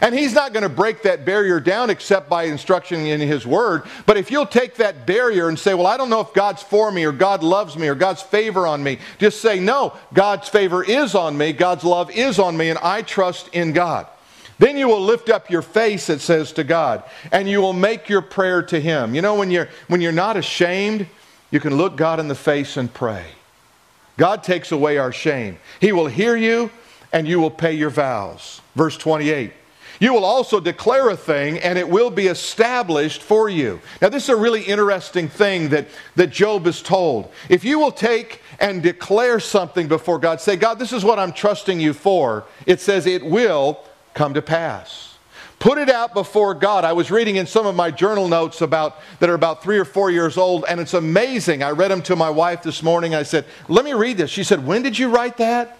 And 0.00 0.14
he's 0.14 0.32
not 0.32 0.52
going 0.52 0.62
to 0.62 0.68
break 0.68 1.02
that 1.02 1.24
barrier 1.24 1.60
down 1.60 1.90
except 1.90 2.30
by 2.30 2.44
instruction 2.44 3.00
in 3.00 3.20
his 3.20 3.46
word. 3.46 3.82
But 4.06 4.16
if 4.16 4.30
you'll 4.30 4.46
take 4.46 4.76
that 4.76 5.06
barrier 5.06 5.48
and 5.48 5.58
say, 5.58 5.74
Well, 5.74 5.86
I 5.86 5.96
don't 5.96 6.08
know 6.08 6.20
if 6.20 6.32
God's 6.32 6.62
for 6.62 6.90
me 6.90 7.04
or 7.04 7.12
God 7.12 7.42
loves 7.42 7.76
me 7.76 7.88
or 7.88 7.94
God's 7.94 8.22
favor 8.22 8.66
on 8.66 8.82
me, 8.82 8.98
just 9.18 9.42
say, 9.42 9.60
No, 9.60 9.94
God's 10.14 10.48
favor 10.48 10.82
is 10.82 11.14
on 11.14 11.36
me, 11.36 11.52
God's 11.52 11.84
love 11.84 12.10
is 12.10 12.38
on 12.38 12.56
me, 12.56 12.70
and 12.70 12.78
I 12.78 13.02
trust 13.02 13.48
in 13.52 13.72
God. 13.72 14.06
Then 14.58 14.76
you 14.76 14.88
will 14.88 15.00
lift 15.00 15.28
up 15.28 15.50
your 15.50 15.62
face, 15.62 16.08
it 16.08 16.20
says 16.20 16.52
to 16.52 16.64
God, 16.64 17.02
and 17.30 17.48
you 17.48 17.60
will 17.60 17.72
make 17.72 18.08
your 18.08 18.22
prayer 18.22 18.62
to 18.62 18.80
Him. 18.80 19.14
You 19.14 19.20
know, 19.20 19.34
when 19.34 19.50
you're, 19.50 19.68
when 19.88 20.00
you're 20.00 20.12
not 20.12 20.36
ashamed, 20.36 21.06
you 21.50 21.60
can 21.60 21.76
look 21.76 21.96
God 21.96 22.20
in 22.20 22.28
the 22.28 22.34
face 22.34 22.76
and 22.76 22.92
pray. 22.92 23.24
God 24.16 24.42
takes 24.42 24.72
away 24.72 24.98
our 24.98 25.12
shame. 25.12 25.58
He 25.80 25.92
will 25.92 26.06
hear 26.06 26.36
you, 26.36 26.70
and 27.12 27.26
you 27.26 27.40
will 27.40 27.50
pay 27.50 27.72
your 27.72 27.90
vows. 27.90 28.60
Verse 28.74 28.96
28. 28.96 29.52
You 30.02 30.12
will 30.12 30.24
also 30.24 30.58
declare 30.58 31.10
a 31.10 31.16
thing, 31.16 31.60
and 31.60 31.78
it 31.78 31.88
will 31.88 32.10
be 32.10 32.26
established 32.26 33.22
for 33.22 33.48
you. 33.48 33.80
Now, 34.00 34.08
this 34.08 34.24
is 34.24 34.30
a 34.30 34.36
really 34.36 34.62
interesting 34.64 35.28
thing 35.28 35.68
that, 35.68 35.86
that 36.16 36.32
Job 36.32 36.66
is 36.66 36.82
told. 36.82 37.30
If 37.48 37.62
you 37.62 37.78
will 37.78 37.92
take 37.92 38.40
and 38.58 38.82
declare 38.82 39.38
something 39.38 39.86
before 39.86 40.18
God, 40.18 40.40
say, 40.40 40.56
God, 40.56 40.80
this 40.80 40.92
is 40.92 41.04
what 41.04 41.20
I'm 41.20 41.32
trusting 41.32 41.78
you 41.78 41.92
for, 41.92 42.46
it 42.66 42.80
says 42.80 43.06
it 43.06 43.24
will 43.24 43.78
come 44.12 44.34
to 44.34 44.42
pass. 44.42 45.14
Put 45.60 45.78
it 45.78 45.88
out 45.88 46.14
before 46.14 46.54
God. 46.54 46.84
I 46.84 46.94
was 46.94 47.12
reading 47.12 47.36
in 47.36 47.46
some 47.46 47.68
of 47.68 47.76
my 47.76 47.92
journal 47.92 48.26
notes 48.26 48.60
about 48.60 48.96
that 49.20 49.30
are 49.30 49.34
about 49.34 49.62
three 49.62 49.78
or 49.78 49.84
four 49.84 50.10
years 50.10 50.36
old, 50.36 50.64
and 50.68 50.80
it's 50.80 50.94
amazing. 50.94 51.62
I 51.62 51.70
read 51.70 51.92
them 51.92 52.02
to 52.02 52.16
my 52.16 52.28
wife 52.28 52.64
this 52.64 52.82
morning. 52.82 53.14
I 53.14 53.22
said, 53.22 53.44
Let 53.68 53.84
me 53.84 53.92
read 53.92 54.16
this. 54.16 54.30
She 54.30 54.42
said, 54.42 54.66
When 54.66 54.82
did 54.82 54.98
you 54.98 55.10
write 55.10 55.36
that? 55.36 55.78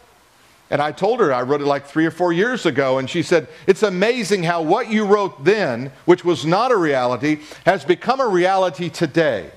And 0.73 0.81
I 0.81 0.91
told 0.91 1.21
her 1.21 1.35
I 1.35 1.43
wrote 1.43 1.61
it 1.61 1.67
like 1.67 1.87
three 1.87 2.07
or 2.07 2.11
four 2.11 2.33
years 2.33 2.65
ago, 2.65 2.97
and 2.97 3.09
she 3.09 3.23
said, 3.23 3.47
It's 3.67 3.83
amazing 3.83 4.43
how 4.43 4.63
what 4.63 4.91
you 4.91 5.05
wrote 5.05 5.45
then, 5.45 5.93
which 6.07 6.25
was 6.25 6.47
not 6.47 6.73
a 6.73 6.77
reality, 6.77 7.41
has 7.67 7.85
become 7.85 8.21
a 8.21 8.27
reality 8.27 8.89
today. 8.89 9.51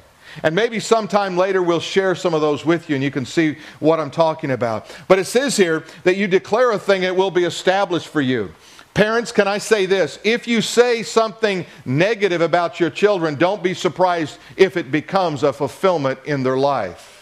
And 0.43 0.53
maybe 0.53 0.81
sometime 0.81 1.37
later 1.37 1.63
we'll 1.63 1.79
share 1.79 2.15
some 2.15 2.33
of 2.33 2.41
those 2.41 2.65
with 2.65 2.89
you 2.89 2.95
and 2.95 3.03
you 3.03 3.11
can 3.11 3.25
see 3.25 3.57
what 3.79 4.01
I'm 4.01 4.11
talking 4.11 4.51
about. 4.51 4.93
But 5.07 5.17
it 5.17 5.23
says 5.23 5.55
here 5.55 5.85
that 6.03 6.17
you 6.17 6.27
declare 6.27 6.71
a 6.71 6.79
thing, 6.79 7.03
it 7.03 7.15
will 7.15 7.31
be 7.31 7.45
established 7.45 8.09
for 8.09 8.19
you. 8.19 8.53
Parents, 8.93 9.31
can 9.31 9.47
I 9.47 9.59
say 9.59 9.85
this? 9.85 10.19
If 10.25 10.49
you 10.49 10.61
say 10.61 11.03
something 11.03 11.65
negative 11.85 12.41
about 12.41 12.81
your 12.81 12.89
children, 12.89 13.35
don't 13.35 13.63
be 13.63 13.73
surprised 13.73 14.37
if 14.57 14.75
it 14.75 14.91
becomes 14.91 15.43
a 15.43 15.53
fulfillment 15.53 16.19
in 16.25 16.43
their 16.43 16.57
life. 16.57 17.14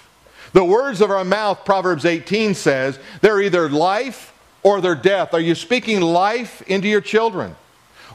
The 0.53 0.63
words 0.63 1.01
of 1.01 1.12
our 1.12 1.25
mouth, 1.25 1.65
Proverbs 1.65 2.05
18 2.05 2.53
says, 2.53 3.00
they're 3.22 3.41
either 3.41 3.69
life 3.69 4.33
or 4.62 4.81
they're 4.81 4.95
death. 4.95 5.33
Are 5.33 5.39
you 5.39 5.55
speaking 5.55 6.00
life 6.00 6.62
into 6.63 6.88
your 6.88 7.01
children? 7.01 7.55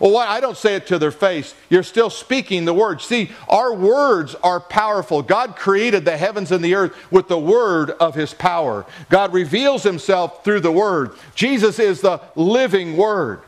Well, 0.01 0.13
why? 0.13 0.29
I 0.29 0.41
don't 0.41 0.57
say 0.57 0.77
it 0.77 0.87
to 0.89 0.99
their 0.99 1.11
face. 1.11 1.55
You're 1.69 1.83
still 1.83 2.11
speaking 2.11 2.65
the 2.65 2.75
word. 2.75 3.01
See, 3.01 3.33
our 3.49 3.75
words 3.75 4.37
are 4.37 4.61
powerful. 4.61 5.23
God 5.23 5.57
created 5.57 6.05
the 6.05 6.17
heavens 6.17 6.53
and 6.53 6.65
the 6.65 6.77
earth 6.77 6.97
with 7.11 7.27
the 7.27 7.39
word 7.39 7.91
of 7.91 8.15
his 8.15 8.33
power. 8.33 8.87
God 9.09 9.33
reveals 9.33 9.83
himself 9.83 10.45
through 10.45 10.61
the 10.61 10.71
word. 10.71 11.17
Jesus 11.35 11.81
is 11.81 12.01
the 12.01 12.21
living 12.37 12.97
word. 12.97 13.41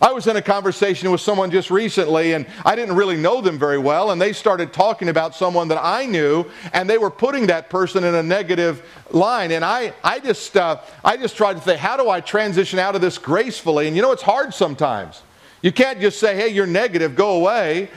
I 0.00 0.12
was 0.12 0.26
in 0.26 0.36
a 0.36 0.42
conversation 0.42 1.10
with 1.10 1.20
someone 1.20 1.50
just 1.50 1.70
recently, 1.70 2.34
and 2.34 2.46
I 2.64 2.76
didn't 2.76 2.94
really 2.94 3.16
know 3.16 3.40
them 3.40 3.58
very 3.58 3.78
well, 3.78 4.10
and 4.10 4.20
they 4.20 4.32
started 4.32 4.72
talking 4.72 5.08
about 5.08 5.34
someone 5.34 5.68
that 5.68 5.82
I 5.82 6.06
knew, 6.06 6.44
and 6.72 6.88
they 6.88 6.98
were 6.98 7.10
putting 7.10 7.46
that 7.48 7.68
person 7.68 8.04
in 8.04 8.14
a 8.14 8.22
negative 8.22 8.84
line. 9.10 9.50
And 9.50 9.64
I, 9.64 9.92
I, 10.04 10.20
just, 10.20 10.56
uh, 10.56 10.80
I 11.04 11.16
just 11.16 11.36
tried 11.36 11.54
to 11.54 11.62
say, 11.62 11.76
how 11.76 11.96
do 11.96 12.08
I 12.10 12.20
transition 12.20 12.78
out 12.78 12.94
of 12.94 13.00
this 13.00 13.18
gracefully? 13.18 13.88
And 13.88 13.96
you 13.96 14.02
know, 14.02 14.12
it's 14.12 14.22
hard 14.22 14.54
sometimes. 14.54 15.22
You 15.62 15.72
can't 15.72 16.00
just 16.00 16.20
say, 16.20 16.36
hey, 16.36 16.48
you're 16.48 16.66
negative, 16.66 17.16
go 17.16 17.36
away. 17.36 17.90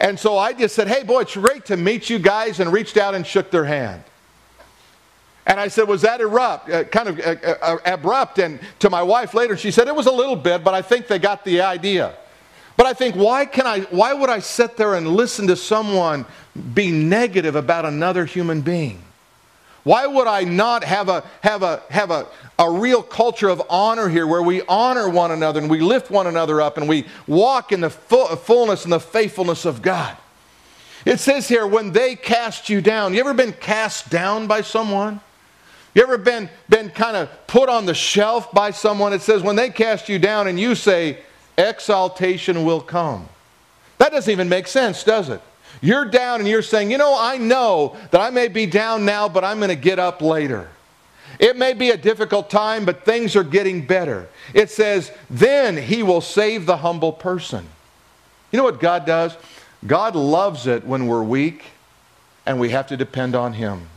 And 0.00 0.18
so 0.18 0.36
I 0.36 0.54
just 0.54 0.74
said, 0.74 0.88
hey, 0.88 1.04
boy, 1.04 1.20
it's 1.20 1.34
great 1.34 1.66
to 1.66 1.76
meet 1.76 2.10
you 2.10 2.18
guys, 2.18 2.58
and 2.58 2.72
reached 2.72 2.96
out 2.96 3.14
and 3.14 3.24
shook 3.24 3.50
their 3.50 3.64
hand. 3.64 4.02
And 5.46 5.60
I 5.60 5.68
said, 5.68 5.88
Was 5.88 6.02
that 6.02 6.20
erupt, 6.20 6.70
uh, 6.70 6.84
kind 6.84 7.08
of 7.08 7.20
uh, 7.20 7.36
uh, 7.44 7.56
uh, 7.60 7.78
abrupt? 7.84 8.38
And 8.38 8.58
to 8.78 8.90
my 8.90 9.02
wife 9.02 9.34
later, 9.34 9.56
she 9.56 9.70
said, 9.70 9.88
It 9.88 9.94
was 9.94 10.06
a 10.06 10.12
little 10.12 10.36
bit, 10.36 10.64
but 10.64 10.74
I 10.74 10.82
think 10.82 11.06
they 11.06 11.18
got 11.18 11.44
the 11.44 11.60
idea. 11.60 12.14
But 12.76 12.86
I 12.86 12.92
think, 12.92 13.14
why, 13.14 13.44
can 13.44 13.66
I, 13.66 13.80
why 13.80 14.12
would 14.14 14.30
I 14.30 14.40
sit 14.40 14.76
there 14.76 14.94
and 14.94 15.06
listen 15.08 15.46
to 15.46 15.56
someone 15.56 16.26
be 16.74 16.90
negative 16.90 17.54
about 17.54 17.84
another 17.84 18.24
human 18.24 18.62
being? 18.62 19.00
Why 19.84 20.06
would 20.06 20.26
I 20.26 20.44
not 20.44 20.82
have 20.82 21.08
a, 21.08 21.22
have 21.42 21.62
a, 21.62 21.82
have 21.90 22.10
a, 22.10 22.26
a 22.58 22.70
real 22.70 23.02
culture 23.02 23.48
of 23.48 23.62
honor 23.68 24.08
here 24.08 24.26
where 24.26 24.42
we 24.42 24.62
honor 24.62 25.08
one 25.08 25.30
another 25.30 25.60
and 25.60 25.68
we 25.68 25.80
lift 25.80 26.10
one 26.10 26.26
another 26.26 26.60
up 26.60 26.78
and 26.78 26.88
we 26.88 27.06
walk 27.26 27.70
in 27.70 27.80
the 27.80 27.90
fullness 27.90 28.84
and 28.84 28.92
the 28.92 28.98
faithfulness 28.98 29.66
of 29.66 29.82
God? 29.82 30.16
It 31.04 31.20
says 31.20 31.46
here, 31.48 31.66
when 31.66 31.92
they 31.92 32.16
cast 32.16 32.70
you 32.70 32.80
down, 32.80 33.12
you 33.12 33.20
ever 33.20 33.34
been 33.34 33.52
cast 33.52 34.08
down 34.08 34.46
by 34.46 34.62
someone? 34.62 35.20
You 35.94 36.02
ever 36.02 36.18
been, 36.18 36.50
been 36.68 36.90
kind 36.90 37.16
of 37.16 37.30
put 37.46 37.68
on 37.68 37.86
the 37.86 37.94
shelf 37.94 38.50
by 38.52 38.72
someone? 38.72 39.12
It 39.12 39.22
says, 39.22 39.42
when 39.42 39.56
they 39.56 39.70
cast 39.70 40.08
you 40.08 40.18
down 40.18 40.48
and 40.48 40.58
you 40.58 40.74
say, 40.74 41.18
exaltation 41.56 42.64
will 42.64 42.80
come. 42.80 43.28
That 43.98 44.10
doesn't 44.10 44.30
even 44.30 44.48
make 44.48 44.66
sense, 44.66 45.04
does 45.04 45.28
it? 45.28 45.40
You're 45.80 46.06
down 46.06 46.40
and 46.40 46.48
you're 46.48 46.62
saying, 46.62 46.90
you 46.90 46.98
know, 46.98 47.16
I 47.18 47.36
know 47.36 47.96
that 48.10 48.20
I 48.20 48.30
may 48.30 48.48
be 48.48 48.66
down 48.66 49.04
now, 49.04 49.28
but 49.28 49.44
I'm 49.44 49.58
going 49.58 49.68
to 49.68 49.76
get 49.76 49.98
up 49.98 50.20
later. 50.20 50.68
It 51.38 51.56
may 51.56 51.72
be 51.74 51.90
a 51.90 51.96
difficult 51.96 52.50
time, 52.50 52.84
but 52.84 53.04
things 53.04 53.36
are 53.36 53.44
getting 53.44 53.86
better. 53.86 54.28
It 54.52 54.70
says, 54.70 55.12
then 55.30 55.76
he 55.76 56.02
will 56.02 56.20
save 56.20 56.66
the 56.66 56.78
humble 56.78 57.12
person. 57.12 57.66
You 58.50 58.58
know 58.58 58.64
what 58.64 58.80
God 58.80 59.04
does? 59.04 59.36
God 59.86 60.16
loves 60.16 60.66
it 60.66 60.84
when 60.84 61.06
we're 61.06 61.22
weak 61.22 61.64
and 62.46 62.58
we 62.58 62.70
have 62.70 62.86
to 62.88 62.96
depend 62.96 63.34
on 63.34 63.52
him. 63.52 63.88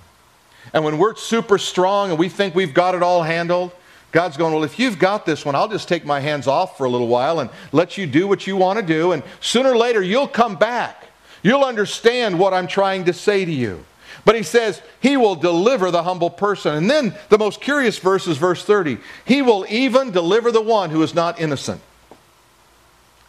And 0.74 0.84
when 0.84 0.98
we're 0.98 1.16
super 1.16 1.58
strong 1.58 2.10
and 2.10 2.20
we 2.20 2.30
think 2.30 2.56
we've 2.56 2.74
got 2.74 2.96
it 2.96 3.04
all 3.04 3.24
handled, 3.24 3.72
God's 4.12 4.38
going, 4.38 4.54
Well, 4.54 4.64
if 4.64 4.80
you've 4.80 5.00
got 5.00 5.26
this 5.26 5.46
one, 5.46 5.56
I'll 5.56 5.68
just 5.68 5.88
take 5.88 6.06
my 6.06 6.20
hands 6.20 6.48
off 6.48 6.78
for 6.78 6.86
a 6.86 6.90
little 6.90 7.08
while 7.08 7.40
and 7.40 7.50
let 7.72 7.98
you 7.98 8.08
do 8.08 8.28
what 8.28 8.48
you 8.48 8.56
want 8.56 8.80
to 8.80 8.86
do. 8.86 9.12
And 9.12 9.24
sooner 9.42 9.72
or 9.72 9.78
later, 9.78 10.02
you'll 10.02 10.28
come 10.28 10.56
back. 10.56 11.08
You'll 11.44 11.64
understand 11.64 12.40
what 12.40 12.54
I'm 12.54 12.68
trying 12.68 13.06
to 13.06 13.14
say 13.14 13.46
to 13.46 13.52
you. 13.52 13.86
But 14.26 14.36
he 14.36 14.44
says, 14.44 14.82
He 15.00 15.18
will 15.18 15.36
deliver 15.36 15.92
the 15.92 16.04
humble 16.04 16.30
person. 16.30 16.76
And 16.76 16.90
then 16.90 17.16
the 17.30 17.38
most 17.38 17.62
curious 17.62 17.98
verse 18.00 18.28
is 18.28 18.38
verse 18.38 18.64
30. 18.64 18.98
He 19.26 19.42
will 19.42 19.66
even 19.70 20.12
deliver 20.12 20.52
the 20.52 20.62
one 20.62 20.90
who 20.90 21.02
is 21.04 21.14
not 21.14 21.40
innocent. 21.40 21.82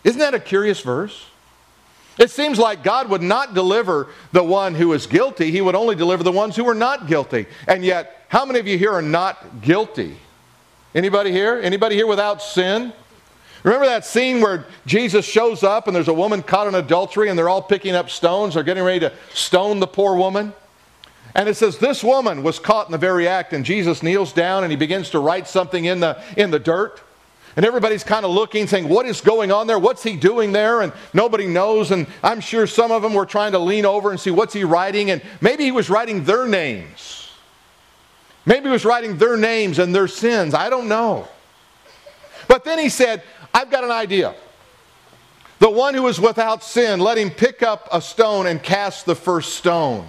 Isn't 0.05 0.21
that 0.21 0.35
a 0.35 0.41
curious 0.41 0.81
verse? 0.81 1.27
It 2.19 2.31
seems 2.31 2.59
like 2.59 2.83
God 2.83 3.09
would 3.11 3.23
not 3.23 3.55
deliver 3.55 4.09
the 4.33 4.43
one 4.43 4.75
who 4.75 4.93
is 4.93 5.07
guilty, 5.07 5.51
He 5.51 5.61
would 5.61 5.75
only 5.75 5.95
deliver 5.95 6.23
the 6.23 6.33
ones 6.33 6.57
who 6.57 6.69
are 6.69 6.75
not 6.75 7.07
guilty. 7.07 7.47
And 7.67 7.85
yet, 7.85 8.25
how 8.29 8.45
many 8.45 8.59
of 8.59 8.67
you 8.67 8.77
here 8.77 8.93
are 8.93 9.03
not 9.03 9.63
guilty? 9.63 10.17
Anybody 10.95 11.31
here? 11.31 11.61
Anybody 11.63 11.95
here 11.95 12.07
without 12.07 12.43
sin? 12.43 12.93
Remember 13.63 13.87
that 13.87 14.05
scene 14.05 14.41
where 14.41 14.67
Jesus 14.87 15.25
shows 15.25 15.63
up 15.63 15.87
and 15.87 15.97
there's 15.97 16.09
a 16.09 16.15
woman 16.15 16.43
caught 16.43 16.69
in 16.69 16.75
adultery 16.75 17.29
and 17.29 17.39
they're 17.39 17.49
all 17.49 17.63
picking 17.63 17.95
up 17.95 18.09
stones, 18.09 18.55
they're 18.55 18.63
getting 18.63 18.85
ready 18.85 19.01
to 19.01 19.13
stone 19.35 19.81
the 19.81 19.87
poor 19.87 20.17
woman? 20.17 20.53
And 21.35 21.49
it 21.49 21.57
says 21.57 21.79
this 21.79 22.03
woman 22.03 22.43
was 22.43 22.59
caught 22.59 22.87
in 22.87 22.93
the 22.93 22.99
very 22.99 23.29
act, 23.29 23.53
and 23.53 23.65
Jesus 23.65 24.03
kneels 24.03 24.33
down 24.33 24.65
and 24.65 24.73
he 24.73 24.77
begins 24.77 25.11
to 25.11 25.19
write 25.19 25.47
something 25.47 25.85
in 25.85 26.01
the, 26.01 26.21
in 26.37 26.51
the 26.51 26.59
dirt. 26.59 27.01
And 27.57 27.65
everybody's 27.65 28.05
kind 28.05 28.25
of 28.25 28.31
looking, 28.31 28.67
saying, 28.67 28.89
What 28.89 29.07
is 29.07 29.21
going 29.21 29.51
on 29.51 29.67
there? 29.67 29.79
What's 29.79 30.03
he 30.03 30.17
doing 30.17 30.53
there? 30.53 30.83
And 30.83 30.93
nobody 31.13 31.47
knows. 31.47 31.91
And 31.91 32.07
I'm 32.23 32.41
sure 32.41 32.67
some 32.67 32.91
of 32.93 33.03
them 33.03 33.15
were 33.15 33.27
trying 33.27 33.53
to 33.53 33.59
lean 33.59 33.85
over 33.85 34.11
and 34.11 34.21
see 34.21 34.31
what's 34.31 34.55
he 34.55 34.65
writing. 34.65 35.11
And 35.11 35.23
maybe 35.41 35.65
he 35.65 35.73
was 35.73 35.91
writing 35.91 36.25
their 36.25 36.47
names. 36.47 37.31
Maybe 38.47 38.65
he 38.65 38.71
was 38.71 38.85
writing 38.85 39.19
their 39.19 39.37
names 39.37 39.79
and 39.79 39.95
their 39.95 40.09
sins. 40.09 40.55
I 40.55 40.71
don't 40.71 40.89
know. 40.89 41.29
But 42.47 42.65
then 42.65 42.79
he 42.79 42.89
said, 42.89 43.23
I've 43.53 43.71
got 43.71 43.85
an 43.85 43.91
idea. 43.91 44.35
The 45.59 45.71
one 45.71 45.95
who 45.95 46.07
is 46.07 46.21
without 46.21 46.63
sin, 46.63 47.01
let 47.01 47.19
him 47.19 47.31
pick 47.31 47.63
up 47.63 47.89
a 47.93 48.01
stone 48.01 48.47
and 48.47 48.63
cast 48.63 49.07
the 49.07 49.15
first 49.15 49.57
stone. 49.57 50.07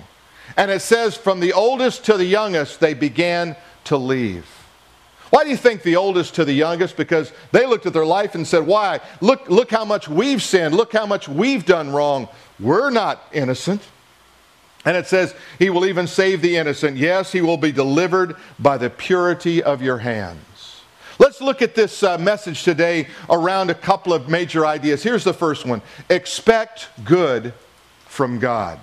And 0.56 0.70
it 0.70 0.82
says, 0.82 1.18
from 1.18 1.40
the 1.40 1.54
oldest 1.54 2.06
to 2.06 2.18
the 2.18 2.26
youngest, 2.26 2.80
they 2.80 2.94
began 2.94 3.56
to 3.86 3.98
leave. 3.98 4.46
Why 5.30 5.44
do 5.44 5.50
you 5.50 5.58
think 5.58 5.84
the 5.84 5.96
oldest 5.96 6.36
to 6.36 6.46
the 6.46 6.54
youngest? 6.54 6.98
Because 6.98 7.32
they 7.52 7.66
looked 7.66 7.86
at 7.86 7.94
their 7.94 8.06
life 8.06 8.36
and 8.36 8.48
said, 8.48 8.66
Why? 8.66 9.00
Look, 9.22 9.50
look 9.50 9.70
how 9.70 9.86
much 9.86 10.08
we've 10.08 10.42
sinned. 10.42 10.76
Look 10.76 10.92
how 10.94 11.06
much 11.06 11.28
we've 11.30 11.66
done 11.66 11.92
wrong. 11.92 12.28
We're 12.60 12.90
not 12.90 13.22
innocent. 13.32 13.82
And 14.86 14.98
it 14.98 15.08
says, 15.08 15.36
He 15.60 15.70
will 15.70 15.86
even 15.86 16.08
save 16.08 16.42
the 16.42 16.58
innocent. 16.58 16.98
Yes, 16.98 17.32
He 17.32 17.42
will 17.42 17.58
be 17.58 17.72
delivered 17.72 18.36
by 18.58 18.78
the 18.78 18.90
purity 18.90 19.62
of 19.62 19.82
your 19.82 20.00
hands. 20.00 20.82
Let's 21.20 21.42
look 21.42 21.62
at 21.62 21.76
this 21.76 22.02
uh, 22.02 22.18
message 22.18 22.64
today 22.64 23.08
around 23.30 23.70
a 23.70 23.76
couple 23.76 24.14
of 24.14 24.30
major 24.30 24.66
ideas. 24.66 25.04
Here's 25.04 25.26
the 25.26 25.34
first 25.34 25.66
one 25.66 25.82
expect 26.10 26.88
good 27.04 27.54
from 28.06 28.40
God. 28.40 28.80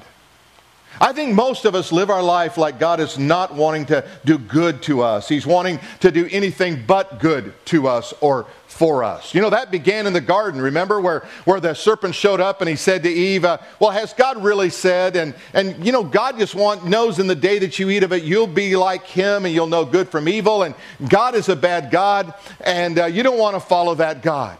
I 1.00 1.12
think 1.12 1.34
most 1.34 1.64
of 1.64 1.74
us 1.74 1.92
live 1.92 2.10
our 2.10 2.22
life 2.22 2.56
like 2.56 2.78
God 2.78 3.00
is 3.00 3.18
not 3.18 3.54
wanting 3.54 3.86
to 3.86 4.06
do 4.24 4.38
good 4.38 4.82
to 4.82 5.02
us. 5.02 5.28
He's 5.28 5.46
wanting 5.46 5.78
to 6.00 6.10
do 6.10 6.28
anything 6.30 6.84
but 6.86 7.20
good 7.20 7.52
to 7.66 7.88
us 7.88 8.14
or 8.20 8.46
for 8.76 9.02
us. 9.02 9.34
You 9.34 9.40
know, 9.40 9.50
that 9.50 9.70
began 9.70 10.06
in 10.06 10.12
the 10.12 10.20
garden, 10.20 10.60
remember, 10.60 11.00
where, 11.00 11.26
where 11.44 11.60
the 11.60 11.74
serpent 11.74 12.14
showed 12.14 12.40
up 12.40 12.60
and 12.60 12.68
he 12.68 12.76
said 12.76 13.02
to 13.04 13.08
Eve, 13.10 13.44
uh, 13.44 13.58
Well, 13.80 13.90
has 13.90 14.12
God 14.12 14.42
really 14.42 14.70
said? 14.70 15.16
And, 15.16 15.34
and 15.54 15.84
you 15.84 15.92
know, 15.92 16.04
God 16.04 16.38
just 16.38 16.54
want, 16.54 16.84
knows 16.84 17.18
in 17.18 17.26
the 17.26 17.34
day 17.34 17.58
that 17.60 17.78
you 17.78 17.88
eat 17.90 18.02
of 18.02 18.12
it, 18.12 18.22
you'll 18.22 18.46
be 18.46 18.76
like 18.76 19.04
him 19.06 19.46
and 19.46 19.54
you'll 19.54 19.66
know 19.66 19.84
good 19.84 20.08
from 20.08 20.28
evil. 20.28 20.62
And 20.62 20.74
God 21.08 21.34
is 21.34 21.48
a 21.48 21.56
bad 21.56 21.90
God, 21.90 22.34
and 22.60 22.98
uh, 22.98 23.06
you 23.06 23.22
don't 23.22 23.38
want 23.38 23.56
to 23.56 23.60
follow 23.60 23.94
that 23.94 24.22
God. 24.22 24.58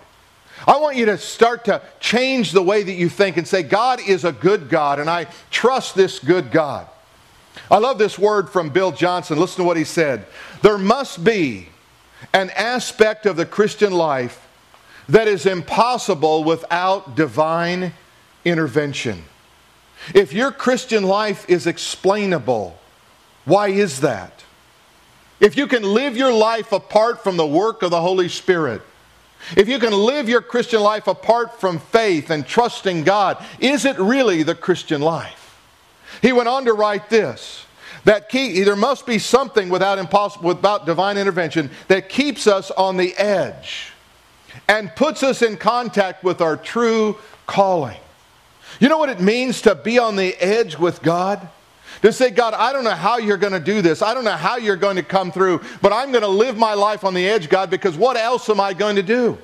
I 0.67 0.79
want 0.79 0.97
you 0.97 1.07
to 1.07 1.19
start 1.19 1.65
to 1.67 1.83
change 2.01 2.53
the 2.53 2.63
way 2.63 2.83
that 2.83 2.93
you 2.93 3.09
think 3.09 3.37
and 3.37 3.47
say, 3.47 3.63
God 3.63 4.01
is 4.01 4.25
a 4.25 4.33
good 4.33 4.69
God, 4.69 5.01
and 5.01 5.11
I 5.11 5.27
trust 5.51 5.95
this 5.95 6.19
good 6.19 6.51
God. 6.51 6.87
I 7.71 7.79
love 7.79 7.99
this 7.99 8.19
word 8.19 8.49
from 8.49 8.71
Bill 8.71 8.93
Johnson. 8.93 9.39
Listen 9.39 9.59
to 9.59 9.65
what 9.65 9.77
he 9.77 9.85
said. 9.85 10.27
There 10.63 10.79
must 10.79 11.25
be 11.25 11.69
an 12.33 12.51
aspect 12.51 13.27
of 13.27 13.37
the 13.37 13.47
Christian 13.47 13.93
life 13.93 14.47
that 15.09 15.29
is 15.29 15.47
impossible 15.47 16.45
without 16.45 17.17
divine 17.17 17.93
intervention. 18.45 19.25
If 20.15 20.33
your 20.33 20.53
Christian 20.53 21.05
life 21.05 21.49
is 21.49 21.67
explainable, 21.67 22.79
why 23.45 23.69
is 23.69 24.01
that? 24.01 24.45
If 25.41 25.57
you 25.57 25.67
can 25.67 25.83
live 25.83 26.17
your 26.17 26.33
life 26.33 26.73
apart 26.73 27.23
from 27.23 27.37
the 27.37 27.47
work 27.47 27.83
of 27.83 27.91
the 27.91 28.01
Holy 28.01 28.29
Spirit, 28.29 28.83
if 29.57 29.69
you 29.69 29.79
can 29.79 29.93
live 29.93 30.29
your 30.29 30.41
Christian 30.41 30.81
life 30.81 31.07
apart 31.07 31.61
from 31.61 31.79
faith 31.79 32.31
and 32.31 32.47
trusting 32.47 33.05
God, 33.05 33.45
is 33.61 33.85
it 33.85 33.99
really 33.99 34.43
the 34.43 34.55
Christian 34.55 35.01
life? 35.01 35.61
He 36.23 36.33
went 36.33 36.49
on 36.49 36.65
to 36.65 36.73
write 36.73 37.11
this 37.11 37.67
that 38.05 38.29
key, 38.29 38.63
there 38.63 38.77
must 38.77 39.05
be 39.05 39.19
something 39.19 39.69
without, 39.69 39.99
impossible, 39.99 40.47
without 40.47 40.87
divine 40.87 41.19
intervention 41.19 41.69
that 41.89 42.09
keeps 42.09 42.47
us 42.47 42.71
on 42.71 42.97
the 42.97 43.13
edge 43.17 43.91
and 44.69 44.95
puts 44.95 45.25
us 45.25 45.43
in 45.43 45.57
contact 45.57 46.23
with 46.23 46.41
our 46.41 46.57
true 46.57 47.19
calling. 47.49 47.97
You 48.79 48.89
know 48.89 48.99
what 48.99 49.09
it 49.09 49.21
means 49.21 49.63
to 49.63 49.75
be 49.75 49.99
on 49.99 50.15
the 50.15 50.37
edge 50.37 50.79
with 50.79 51.03
God? 51.03 51.49
To 52.03 52.13
say, 52.13 52.31
God, 52.31 52.55
I 52.55 52.73
don't 52.73 52.85
know 52.85 52.91
how 52.91 53.19
you're 53.19 53.37
going 53.37 53.53
to 53.53 53.61
do 53.61 53.83
this. 53.83 54.03
I 54.03 54.15
don't 54.15 54.25
know 54.25 54.33
how 54.33 54.57
you're 54.57 54.77
going 54.77 54.97
to 54.97 55.03
come 55.03 55.33
through, 55.33 55.63
but 55.81 55.93
I'm 55.93 56.11
going 56.11 56.23
to 56.23 56.29
live 56.29 56.57
my 56.57 56.75
life 56.75 57.05
on 57.05 57.15
the 57.15 57.27
edge, 57.27 57.49
God, 57.49 57.71
because 57.71 57.97
what 57.97 58.17
else 58.17 58.49
am 58.51 58.61
I 58.61 58.75
going 58.75 58.97
to 58.97 59.03
do? 59.03 59.39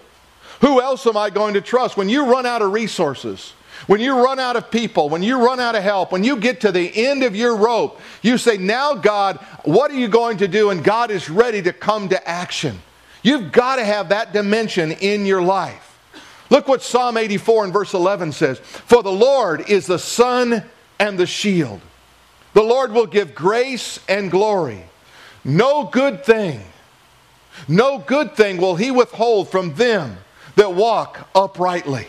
Who 0.60 0.80
else 0.80 1.06
am 1.06 1.16
I 1.16 1.30
going 1.30 1.54
to 1.54 1.60
trust? 1.60 1.96
When 1.96 2.08
you 2.08 2.24
run 2.30 2.46
out 2.46 2.62
of 2.62 2.72
resources, 2.72 3.54
when 3.86 4.00
you 4.00 4.22
run 4.22 4.38
out 4.38 4.54
of 4.54 4.70
people, 4.70 5.08
when 5.08 5.22
you 5.22 5.44
run 5.44 5.58
out 5.58 5.74
of 5.74 5.82
help, 5.82 6.12
when 6.12 6.22
you 6.22 6.36
get 6.36 6.60
to 6.60 6.70
the 6.70 6.90
end 6.94 7.24
of 7.24 7.34
your 7.34 7.56
rope, 7.56 8.00
you 8.22 8.38
say, 8.38 8.56
Now, 8.56 8.94
God, 8.94 9.38
what 9.64 9.90
are 9.90 9.98
you 9.98 10.08
going 10.08 10.38
to 10.38 10.48
do? 10.48 10.70
And 10.70 10.84
God 10.84 11.10
is 11.10 11.28
ready 11.28 11.62
to 11.62 11.72
come 11.72 12.08
to 12.10 12.28
action. 12.28 12.80
You've 13.22 13.52
got 13.52 13.76
to 13.76 13.84
have 13.84 14.10
that 14.10 14.32
dimension 14.32 14.92
in 14.92 15.26
your 15.26 15.42
life. 15.42 15.98
Look 16.50 16.68
what 16.68 16.82
Psalm 16.82 17.16
84 17.16 17.64
and 17.64 17.72
verse 17.72 17.94
11 17.94 18.32
says 18.32 18.58
For 18.58 19.02
the 19.02 19.12
Lord 19.12 19.68
is 19.68 19.86
the 19.86 19.98
sun 19.98 20.62
and 20.98 21.18
the 21.18 21.26
shield. 21.26 21.80
The 22.54 22.62
Lord 22.62 22.92
will 22.92 23.06
give 23.06 23.34
grace 23.34 23.98
and 24.08 24.30
glory. 24.30 24.84
No 25.44 25.84
good 25.84 26.24
thing, 26.24 26.60
no 27.66 27.98
good 27.98 28.36
thing 28.36 28.58
will 28.58 28.76
he 28.76 28.90
withhold 28.90 29.50
from 29.50 29.74
them 29.74 30.18
that 30.56 30.74
walk 30.74 31.28
uprightly. 31.34 32.06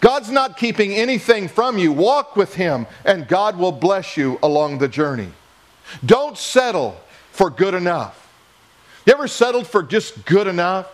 God's 0.00 0.30
not 0.30 0.56
keeping 0.56 0.92
anything 0.92 1.48
from 1.48 1.78
you. 1.78 1.92
Walk 1.92 2.36
with 2.36 2.54
Him, 2.54 2.86
and 3.04 3.26
God 3.26 3.56
will 3.56 3.72
bless 3.72 4.16
you 4.16 4.38
along 4.42 4.78
the 4.78 4.88
journey. 4.88 5.30
Don't 6.04 6.36
settle 6.36 7.00
for 7.32 7.50
good 7.50 7.74
enough. 7.74 8.22
You 9.06 9.14
ever 9.14 9.28
settled 9.28 9.66
for 9.66 9.82
just 9.82 10.24
good 10.26 10.46
enough? 10.46 10.86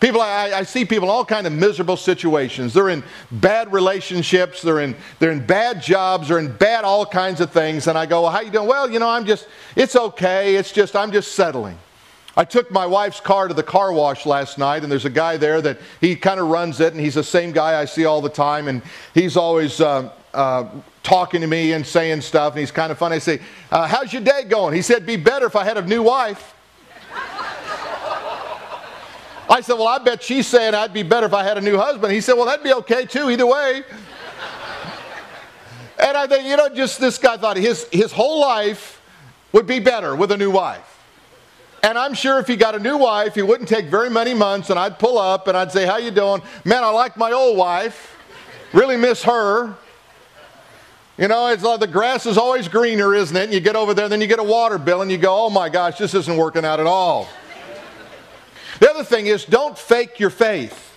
People, 0.00 0.22
I, 0.22 0.50
I, 0.52 0.62
see 0.62 0.86
people 0.86 1.08
in 1.08 1.14
all 1.14 1.26
kind 1.26 1.46
of 1.46 1.52
miserable 1.52 1.98
situations. 1.98 2.72
They're 2.72 2.88
in 2.88 3.04
bad 3.30 3.70
relationships. 3.70 4.62
They're 4.62 4.80
in, 4.80 4.96
they're 5.18 5.30
in 5.30 5.44
bad 5.44 5.82
jobs. 5.82 6.28
They're 6.28 6.38
in 6.38 6.56
bad 6.56 6.84
all 6.84 7.04
kinds 7.04 7.42
of 7.42 7.50
things. 7.52 7.86
And 7.86 7.98
I 7.98 8.06
go, 8.06 8.22
well, 8.22 8.30
how 8.30 8.40
you 8.40 8.50
doing? 8.50 8.66
Well, 8.66 8.90
you 8.90 8.98
know, 8.98 9.10
I'm 9.10 9.26
just, 9.26 9.46
it's 9.76 9.96
okay. 9.96 10.56
It's 10.56 10.72
just, 10.72 10.96
I'm 10.96 11.12
just 11.12 11.32
settling. 11.32 11.78
I 12.34 12.44
took 12.44 12.70
my 12.70 12.86
wife's 12.86 13.20
car 13.20 13.48
to 13.48 13.52
the 13.52 13.62
car 13.62 13.92
wash 13.92 14.24
last 14.24 14.56
night, 14.56 14.82
and 14.82 14.90
there's 14.90 15.04
a 15.04 15.10
guy 15.10 15.36
there 15.36 15.60
that 15.60 15.78
he 16.00 16.16
kind 16.16 16.40
of 16.40 16.48
runs 16.48 16.80
it, 16.80 16.94
and 16.94 17.00
he's 17.00 17.14
the 17.14 17.24
same 17.24 17.52
guy 17.52 17.78
I 17.78 17.84
see 17.84 18.06
all 18.06 18.22
the 18.22 18.30
time, 18.30 18.68
and 18.68 18.80
he's 19.12 19.36
always 19.36 19.80
uh, 19.80 20.10
uh, 20.32 20.66
talking 21.02 21.42
to 21.42 21.46
me 21.46 21.72
and 21.72 21.84
saying 21.84 22.22
stuff, 22.22 22.54
and 22.54 22.60
he's 22.60 22.70
kind 22.70 22.92
of 22.92 22.96
funny. 22.98 23.16
I 23.16 23.18
say, 23.18 23.40
uh, 23.70 23.86
How's 23.86 24.12
your 24.12 24.22
day 24.22 24.44
going? 24.44 24.74
He 24.74 24.80
said, 24.80 25.04
Be 25.04 25.16
better 25.16 25.44
if 25.44 25.56
I 25.56 25.64
had 25.64 25.76
a 25.76 25.82
new 25.82 26.02
wife. 26.02 26.54
I 29.50 29.60
said, 29.62 29.74
Well, 29.74 29.88
I 29.88 29.98
bet 29.98 30.22
she's 30.22 30.46
saying 30.46 30.74
I'd 30.74 30.92
be 30.92 31.02
better 31.02 31.26
if 31.26 31.34
I 31.34 31.42
had 31.42 31.58
a 31.58 31.60
new 31.60 31.76
husband. 31.76 32.12
He 32.12 32.20
said, 32.20 32.34
Well, 32.34 32.46
that'd 32.46 32.62
be 32.62 32.72
okay 32.74 33.04
too, 33.04 33.30
either 33.30 33.46
way. 33.46 33.82
and 35.98 36.16
I 36.16 36.28
think, 36.28 36.46
you 36.46 36.56
know, 36.56 36.68
just 36.68 37.00
this 37.00 37.18
guy 37.18 37.36
thought 37.36 37.56
his, 37.56 37.86
his 37.90 38.12
whole 38.12 38.40
life 38.40 39.02
would 39.52 39.66
be 39.66 39.80
better 39.80 40.14
with 40.14 40.30
a 40.30 40.36
new 40.36 40.52
wife. 40.52 40.86
And 41.82 41.98
I'm 41.98 42.14
sure 42.14 42.38
if 42.38 42.46
he 42.46 42.56
got 42.56 42.76
a 42.76 42.78
new 42.78 42.96
wife, 42.96 43.34
he 43.34 43.42
wouldn't 43.42 43.68
take 43.68 43.86
very 43.86 44.08
many 44.08 44.34
months, 44.34 44.70
and 44.70 44.78
I'd 44.78 44.98
pull 44.98 45.18
up 45.18 45.48
and 45.48 45.56
I'd 45.56 45.72
say, 45.72 45.84
How 45.84 45.96
you 45.96 46.12
doing? 46.12 46.42
Man, 46.64 46.84
I 46.84 46.90
like 46.90 47.16
my 47.16 47.32
old 47.32 47.58
wife. 47.58 48.16
Really 48.72 48.96
miss 48.96 49.24
her. 49.24 49.74
You 51.18 51.26
know, 51.26 51.48
it's 51.48 51.64
like 51.64 51.80
the 51.80 51.88
grass 51.88 52.24
is 52.24 52.38
always 52.38 52.68
greener, 52.68 53.14
isn't 53.14 53.36
it? 53.36 53.44
And 53.44 53.52
you 53.52 53.60
get 53.60 53.74
over 53.74 53.94
there, 53.94 54.08
then 54.08 54.20
you 54.20 54.28
get 54.28 54.38
a 54.38 54.44
water 54.44 54.78
bill, 54.78 55.02
and 55.02 55.10
you 55.10 55.18
go, 55.18 55.46
Oh 55.46 55.50
my 55.50 55.68
gosh, 55.68 55.98
this 55.98 56.14
isn't 56.14 56.36
working 56.36 56.64
out 56.64 56.78
at 56.78 56.86
all. 56.86 57.28
The 58.80 58.90
other 58.90 59.04
thing 59.04 59.26
is, 59.26 59.44
don't 59.44 59.78
fake 59.78 60.18
your 60.18 60.30
faith. 60.30 60.88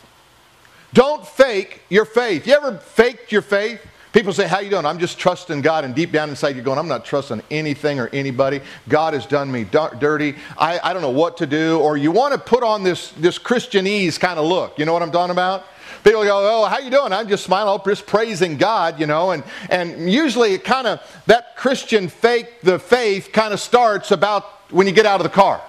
Don't 0.94 1.26
fake 1.26 1.82
your 1.90 2.06
faith. 2.06 2.48
You 2.48 2.54
ever 2.54 2.78
faked 2.78 3.32
your 3.32 3.42
faith? 3.42 3.82
People 4.14 4.32
say, 4.32 4.48
How 4.48 4.60
you 4.60 4.70
doing? 4.70 4.86
I'm 4.86 5.00
just 5.00 5.18
trusting 5.18 5.62
God. 5.62 5.84
And 5.84 5.96
deep 5.96 6.12
down 6.12 6.30
inside, 6.30 6.56
you're 6.56 6.64
going, 6.64 6.78
I'm 6.78 6.88
not 6.88 7.04
trusting 7.04 7.42
anything 7.50 8.00
or 8.00 8.10
anybody. 8.14 8.62
God 8.88 9.16
has 9.16 9.26
done 9.26 9.52
me 9.52 9.64
dirty. 9.64 10.36
I, 10.56 10.80
I 10.84 10.94
don't 10.94 11.02
know 11.02 11.10
what 11.10 11.38
to 11.38 11.48
do. 11.48 11.80
Or 11.80 11.98
you 11.98 12.12
want 12.12 12.34
to 12.34 12.40
put 12.40 12.64
on 12.64 12.84
this, 12.84 13.10
this 13.12 13.40
Christianese 13.40 14.20
kind 14.20 14.38
of 14.38 14.46
look. 14.46 14.78
You 14.78 14.86
know 14.86 14.94
what 14.94 15.02
I'm 15.02 15.12
talking 15.12 15.32
about? 15.32 15.66
People 16.04 16.24
go, 16.24 16.64
oh, 16.64 16.66
how 16.66 16.80
you 16.80 16.92
doing? 16.92 17.14
I'm 17.14 17.30
just 17.30 17.46
smiling, 17.46 17.80
I'm 17.80 17.90
just 17.90 18.06
praising 18.06 18.58
God, 18.58 19.00
you 19.00 19.08
know. 19.08 19.32
And, 19.32 19.44
and 19.70 20.12
usually 20.12 20.54
it 20.54 20.64
kind 20.64 20.86
of, 20.86 21.00
that 21.28 21.56
Christian 21.56 22.10
fake, 22.10 22.62
the 22.62 22.78
faith 22.78 23.30
kind 23.32 23.54
of 23.54 23.60
starts 23.60 24.12
about 24.12 24.44
when 24.70 24.86
you 24.86 24.92
get 24.94 25.06
out 25.06 25.22
of 25.22 25.24
the 25.24 25.30
car. 25.30 25.62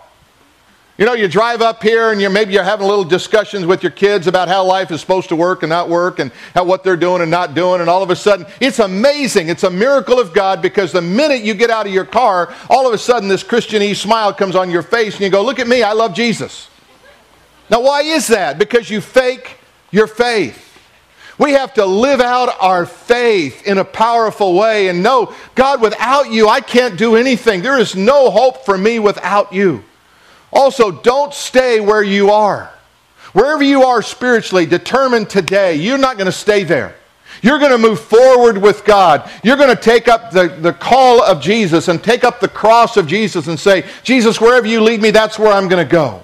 You 0.97 1.05
know, 1.07 1.15
you 1.15 1.27
drive 1.27 1.61
up 1.61 1.83
here 1.83 2.13
and 2.13 2.21
you're, 2.21 2.31
maybe 2.31 2.53
you're 2.53 2.63
having 2.63 2.87
little 2.87 3.05
discussions 3.05 3.67
with 3.67 3.83
your 3.83 3.91
kids 3.91 4.29
about 4.29 4.47
how 4.47 4.65
life 4.65 4.93
is 4.93 5.01
supposed 5.01 5.29
to 5.31 5.37
work 5.37 5.65
and 5.65 5.71
not 5.71 5.89
work 5.89 6.21
and 6.21 6.31
how, 6.55 6.63
what 6.63 6.85
they're 6.85 6.97
doing 6.97 7.21
and 7.21 7.33
not 7.33 7.53
doing. 7.53 7.81
And 7.81 7.91
all 7.91 8.05
of 8.05 8.11
a 8.11 8.17
sudden, 8.17 8.47
it's 8.61 8.79
amazing. 8.79 9.49
It's 9.49 9.65
a 9.65 9.71
miracle 9.71 10.21
of 10.21 10.33
God 10.33 10.63
because 10.63 10.93
the 10.93 11.03
minute 11.03 11.43
you 11.43 11.55
get 11.55 11.69
out 11.69 11.87
of 11.87 11.93
your 11.93 12.05
car, 12.05 12.55
all 12.71 12.87
of 12.87 12.95
a 12.95 12.99
sudden 12.99 13.29
this 13.29 13.43
Christianese 13.43 13.97
smile 13.97 14.33
comes 14.33 14.55
on 14.55 14.71
your 14.71 14.83
face 14.83 15.15
and 15.15 15.23
you 15.23 15.31
go, 15.31 15.43
Look 15.43 15.59
at 15.59 15.67
me, 15.67 15.83
I 15.83 15.95
love 15.95 16.15
Jesus. 16.15 16.69
Now, 17.71 17.81
why 17.81 18.03
is 18.03 18.29
that? 18.29 18.59
Because 18.59 18.89
you 18.89 19.01
fake 19.01 19.57
your 19.91 20.07
faith. 20.07 20.61
We 21.39 21.53
have 21.53 21.75
to 21.75 21.87
live 21.87 22.21
out 22.21 22.55
our 22.61 22.87
faith 22.87 23.67
in 23.67 23.79
a 23.79 23.85
powerful 23.85 24.55
way 24.55 24.89
and 24.89 25.03
know, 25.03 25.35
God, 25.57 25.81
without 25.81 26.31
you, 26.31 26.49
I 26.49 26.61
can't 26.61 26.97
do 26.97 27.17
anything. 27.17 27.63
There 27.63 27.81
is 27.81 27.97
no 27.97 28.31
hope 28.31 28.65
for 28.65 28.79
me 28.79 29.01
without 29.01 29.53
you. 29.53 29.83
Also, 30.55 30.90
don't 30.90 31.35
stay 31.35 31.81
where 31.81 32.03
you 32.03 32.31
are. 32.31 32.71
Wherever 33.33 33.64
you 33.64 33.83
are 33.83 34.01
spiritually, 34.01 34.64
determine 34.64 35.27
today, 35.27 35.75
you're 35.75 35.99
not 35.99 36.17
going 36.17 36.27
to 36.27 36.33
stay 36.33 36.62
there. 36.62 36.95
You're 37.43 37.59
going 37.59 37.73
to 37.73 37.79
move 37.79 38.01
forward 38.01 38.57
with 38.57 38.85
God. 38.85 39.29
You're 39.43 39.57
going 39.57 39.75
to 39.75 39.83
take 39.83 40.07
up 40.07 40.31
the, 40.31 40.47
the 40.49 40.73
call 40.73 41.23
of 41.23 41.43
Jesus 41.43 41.88
and 41.88 42.03
take 42.03 42.23
up 42.23 42.38
the 42.38 42.49
cross 42.49 42.97
of 42.97 43.07
Jesus 43.09 43.49
and 43.49 43.59
say, 43.59 43.85
Jesus, 44.05 44.40
wherever 44.40 44.67
you 44.67 44.81
lead 44.81 45.03
me, 45.03 45.11
that's 45.11 45.38
where 45.38 45.53
I'm 45.53 45.69
going 45.69 45.85
to 45.85 45.90
go. 45.90 46.23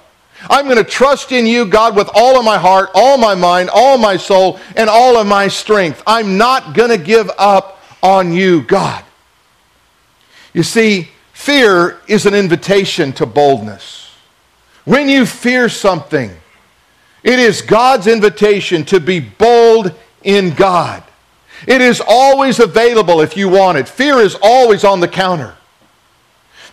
I'm 0.49 0.65
going 0.65 0.77
to 0.77 0.83
trust 0.83 1.31
in 1.31 1.45
you, 1.45 1.65
God, 1.65 1.95
with 1.95 2.09
all 2.15 2.39
of 2.39 2.45
my 2.45 2.57
heart, 2.57 2.89
all 2.95 3.17
my 3.17 3.35
mind, 3.35 3.69
all 3.71 3.97
my 3.97 4.17
soul, 4.17 4.59
and 4.75 4.89
all 4.89 5.17
of 5.17 5.27
my 5.27 5.47
strength. 5.49 6.01
I'm 6.07 6.37
not 6.37 6.73
going 6.73 6.89
to 6.89 6.97
give 6.97 7.29
up 7.37 7.79
on 8.01 8.33
you, 8.33 8.63
God. 8.63 9.03
You 10.53 10.63
see, 10.63 11.09
fear 11.33 11.99
is 12.07 12.25
an 12.25 12.33
invitation 12.33 13.13
to 13.13 13.25
boldness. 13.25 14.00
When 14.85 15.07
you 15.07 15.25
fear 15.25 15.69
something, 15.69 16.31
it 17.23 17.39
is 17.39 17.61
God's 17.61 18.07
invitation 18.07 18.83
to 18.85 18.99
be 18.99 19.19
bold 19.19 19.93
in 20.23 20.53
God. 20.53 21.03
It 21.67 21.81
is 21.81 22.01
always 22.05 22.59
available 22.59 23.21
if 23.21 23.37
you 23.37 23.47
want 23.47 23.77
it. 23.77 23.87
Fear 23.87 24.17
is 24.17 24.35
always 24.41 24.83
on 24.83 24.99
the 24.99 25.07
counter. 25.07 25.55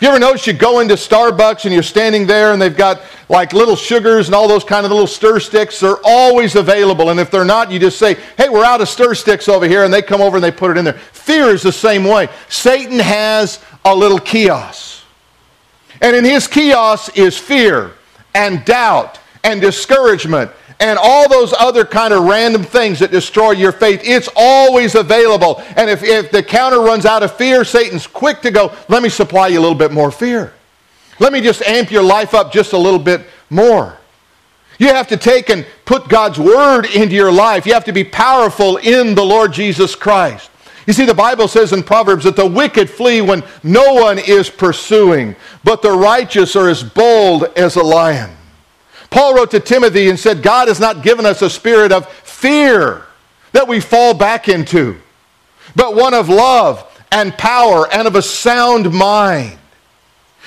You 0.00 0.08
ever 0.08 0.18
notice 0.20 0.46
you 0.46 0.52
go 0.52 0.78
into 0.78 0.94
Starbucks 0.94 1.64
and 1.64 1.74
you're 1.74 1.82
standing 1.82 2.24
there 2.26 2.52
and 2.52 2.62
they've 2.62 2.76
got 2.76 3.02
like 3.28 3.52
little 3.52 3.74
sugars 3.74 4.28
and 4.28 4.34
all 4.34 4.46
those 4.46 4.62
kind 4.62 4.86
of 4.86 4.92
little 4.92 5.08
stir 5.08 5.40
sticks? 5.40 5.80
They're 5.80 5.96
always 6.04 6.54
available. 6.54 7.10
And 7.10 7.18
if 7.18 7.32
they're 7.32 7.44
not, 7.44 7.72
you 7.72 7.80
just 7.80 7.98
say, 7.98 8.14
hey, 8.36 8.48
we're 8.48 8.64
out 8.64 8.80
of 8.80 8.88
stir 8.88 9.14
sticks 9.14 9.48
over 9.48 9.66
here. 9.66 9.82
And 9.82 9.92
they 9.92 10.00
come 10.00 10.20
over 10.20 10.36
and 10.36 10.44
they 10.44 10.52
put 10.52 10.70
it 10.70 10.76
in 10.76 10.84
there. 10.84 10.94
Fear 10.94 11.48
is 11.48 11.62
the 11.62 11.72
same 11.72 12.04
way. 12.04 12.28
Satan 12.48 13.00
has 13.00 13.60
a 13.84 13.94
little 13.94 14.20
kiosk. 14.20 15.02
And 16.00 16.14
in 16.14 16.24
his 16.24 16.46
kiosk 16.46 17.18
is 17.18 17.36
fear 17.36 17.94
and 18.38 18.64
doubt 18.64 19.18
and 19.42 19.60
discouragement 19.60 20.50
and 20.80 20.96
all 21.02 21.28
those 21.28 21.52
other 21.52 21.84
kind 21.84 22.14
of 22.14 22.24
random 22.24 22.62
things 22.62 23.00
that 23.00 23.10
destroy 23.10 23.50
your 23.50 23.72
faith. 23.72 24.00
It's 24.04 24.28
always 24.36 24.94
available. 24.94 25.60
And 25.76 25.90
if, 25.90 26.04
if 26.04 26.30
the 26.30 26.42
counter 26.42 26.80
runs 26.80 27.04
out 27.04 27.24
of 27.24 27.36
fear, 27.36 27.64
Satan's 27.64 28.06
quick 28.06 28.40
to 28.42 28.52
go, 28.52 28.72
let 28.88 29.02
me 29.02 29.08
supply 29.08 29.48
you 29.48 29.58
a 29.58 29.60
little 29.60 29.76
bit 29.76 29.90
more 29.90 30.12
fear. 30.12 30.52
Let 31.18 31.32
me 31.32 31.40
just 31.40 31.62
amp 31.62 31.90
your 31.90 32.04
life 32.04 32.32
up 32.32 32.52
just 32.52 32.74
a 32.74 32.78
little 32.78 33.00
bit 33.00 33.26
more. 33.50 33.96
You 34.78 34.88
have 34.88 35.08
to 35.08 35.16
take 35.16 35.50
and 35.50 35.66
put 35.84 36.08
God's 36.08 36.38
word 36.38 36.86
into 36.86 37.16
your 37.16 37.32
life. 37.32 37.66
You 37.66 37.74
have 37.74 37.86
to 37.86 37.92
be 37.92 38.04
powerful 38.04 38.76
in 38.76 39.16
the 39.16 39.24
Lord 39.24 39.52
Jesus 39.52 39.96
Christ. 39.96 40.48
You 40.88 40.94
see, 40.94 41.04
the 41.04 41.12
Bible 41.12 41.48
says 41.48 41.74
in 41.74 41.82
Proverbs 41.82 42.24
that 42.24 42.34
the 42.34 42.46
wicked 42.46 42.88
flee 42.88 43.20
when 43.20 43.44
no 43.62 43.92
one 43.92 44.18
is 44.18 44.48
pursuing, 44.48 45.36
but 45.62 45.82
the 45.82 45.92
righteous 45.92 46.56
are 46.56 46.70
as 46.70 46.82
bold 46.82 47.44
as 47.58 47.76
a 47.76 47.82
lion. 47.82 48.30
Paul 49.10 49.34
wrote 49.34 49.50
to 49.50 49.60
Timothy 49.60 50.08
and 50.08 50.18
said, 50.18 50.42
God 50.42 50.68
has 50.68 50.80
not 50.80 51.02
given 51.02 51.26
us 51.26 51.42
a 51.42 51.50
spirit 51.50 51.92
of 51.92 52.08
fear 52.08 53.02
that 53.52 53.68
we 53.68 53.80
fall 53.80 54.14
back 54.14 54.48
into, 54.48 54.96
but 55.76 55.94
one 55.94 56.14
of 56.14 56.30
love 56.30 56.90
and 57.12 57.36
power 57.36 57.86
and 57.92 58.08
of 58.08 58.16
a 58.16 58.22
sound 58.22 58.90
mind. 58.90 59.58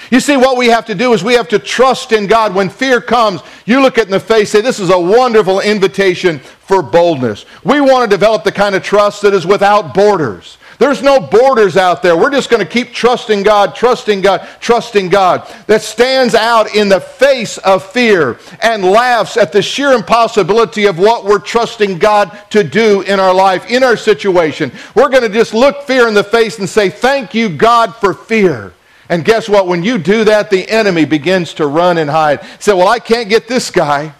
You 0.10 0.20
see, 0.20 0.36
what 0.36 0.58
we 0.58 0.68
have 0.68 0.86
to 0.88 0.96
do 0.96 1.14
is 1.14 1.24
we 1.24 1.36
have 1.36 1.48
to 1.50 1.60
trust 1.60 2.12
in 2.12 2.28
God. 2.28 2.56
When 2.56 2.70
fear 2.70 3.00
comes, 3.00 3.42
you 3.66 3.82
look 3.82 3.98
it 3.98 4.06
in 4.06 4.12
the 4.12 4.20
face, 4.20 4.52
say, 4.52 4.62
This 4.62 4.80
is 4.80 4.90
a 4.90 5.00
wonderful 5.00 5.60
invitation 5.60 6.40
for 6.40 6.82
boldness. 6.82 7.46
We 7.64 7.82
want 7.82 8.10
to 8.10 8.16
develop 8.16 8.44
the 8.44 8.52
kind 8.52 8.76
of 8.76 8.84
trust 8.84 9.22
that 9.22 9.34
is 9.34 9.46
without 9.46 9.94
borders. 9.94 10.58
There's 10.82 11.04
no 11.04 11.20
borders 11.20 11.78
out 11.78 12.02
there. 12.02 12.18
We're 12.18 12.32
just 12.32 12.50
going 12.50 12.66
to 12.66 12.68
keep 12.68 12.92
trusting 12.92 13.44
God, 13.44 13.76
trusting 13.76 14.22
God, 14.22 14.48
trusting 14.60 15.10
God. 15.10 15.48
That 15.68 15.84
stands 15.84 16.34
out 16.34 16.74
in 16.76 16.90
the 16.90 17.00
face 17.00 17.60
of 17.60 17.86
fear 17.86 18.40
and 18.64 18.84
laughs 18.84 19.38
at 19.38 19.52
the 19.52 19.62
sheer 19.62 19.92
impossibility 19.92 20.88
of 20.88 20.98
what 20.98 21.24
we're 21.24 21.38
trusting 21.38 22.00
God 22.00 22.36
to 22.50 22.64
do 22.64 23.02
in 23.02 23.20
our 23.20 23.32
life, 23.32 23.70
in 23.70 23.84
our 23.84 23.96
situation. 23.96 24.72
We're 24.96 25.10
going 25.10 25.22
to 25.22 25.30
just 25.30 25.54
look 25.54 25.84
fear 25.84 26.08
in 26.08 26.16
the 26.16 26.24
face 26.24 26.58
and 26.58 26.68
say, 26.68 26.90
Thank 26.90 27.36
you, 27.36 27.50
God, 27.56 27.96
for 27.98 28.16
fear. 28.16 28.74
And 29.12 29.26
guess 29.26 29.50
what? 29.50 29.68
When 29.68 29.84
you 29.84 29.98
do 29.98 30.24
that, 30.24 30.50
the 30.50 30.68
enemy 30.70 31.04
begins 31.04 31.54
to 31.56 31.68
run 31.68 31.98
and 31.98 32.10
hide. 32.10 32.40
Say, 32.60 32.72
well, 32.72 32.88
I 32.88 32.98
can't 32.98 33.28
get 33.28 33.46
this 33.46 33.70
guy. 33.70 34.14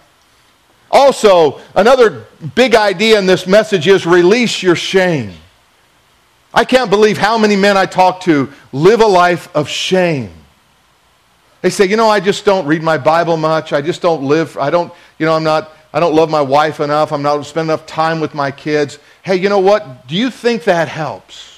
Also, 0.90 1.62
another 1.74 2.26
big 2.54 2.74
idea 2.74 3.18
in 3.18 3.24
this 3.24 3.46
message 3.46 3.88
is 3.88 4.04
release 4.04 4.62
your 4.62 4.76
shame. 4.76 5.32
I 6.52 6.66
can't 6.66 6.90
believe 6.90 7.16
how 7.16 7.38
many 7.38 7.56
men 7.56 7.78
I 7.78 7.86
talk 7.86 8.20
to 8.24 8.52
live 8.70 9.00
a 9.00 9.06
life 9.06 9.48
of 9.56 9.66
shame. 9.66 10.30
They 11.62 11.70
say, 11.70 11.86
you 11.86 11.96
know, 11.96 12.10
I 12.10 12.20
just 12.20 12.44
don't 12.44 12.66
read 12.66 12.82
my 12.82 12.98
Bible 12.98 13.38
much. 13.38 13.72
I 13.72 13.80
just 13.80 14.02
don't 14.02 14.24
live, 14.24 14.58
I 14.58 14.68
don't, 14.68 14.92
you 15.18 15.24
know, 15.24 15.34
I'm 15.34 15.44
not, 15.44 15.70
I 15.94 16.00
don't 16.00 16.14
love 16.14 16.28
my 16.28 16.42
wife 16.42 16.80
enough. 16.80 17.12
I'm 17.12 17.22
not 17.22 17.40
spending 17.46 17.70
enough 17.70 17.86
time 17.86 18.20
with 18.20 18.34
my 18.34 18.50
kids. 18.50 18.98
Hey, 19.22 19.36
you 19.36 19.48
know 19.48 19.60
what? 19.60 20.06
Do 20.06 20.16
you 20.16 20.28
think 20.28 20.64
that 20.64 20.88
helps? 20.88 21.51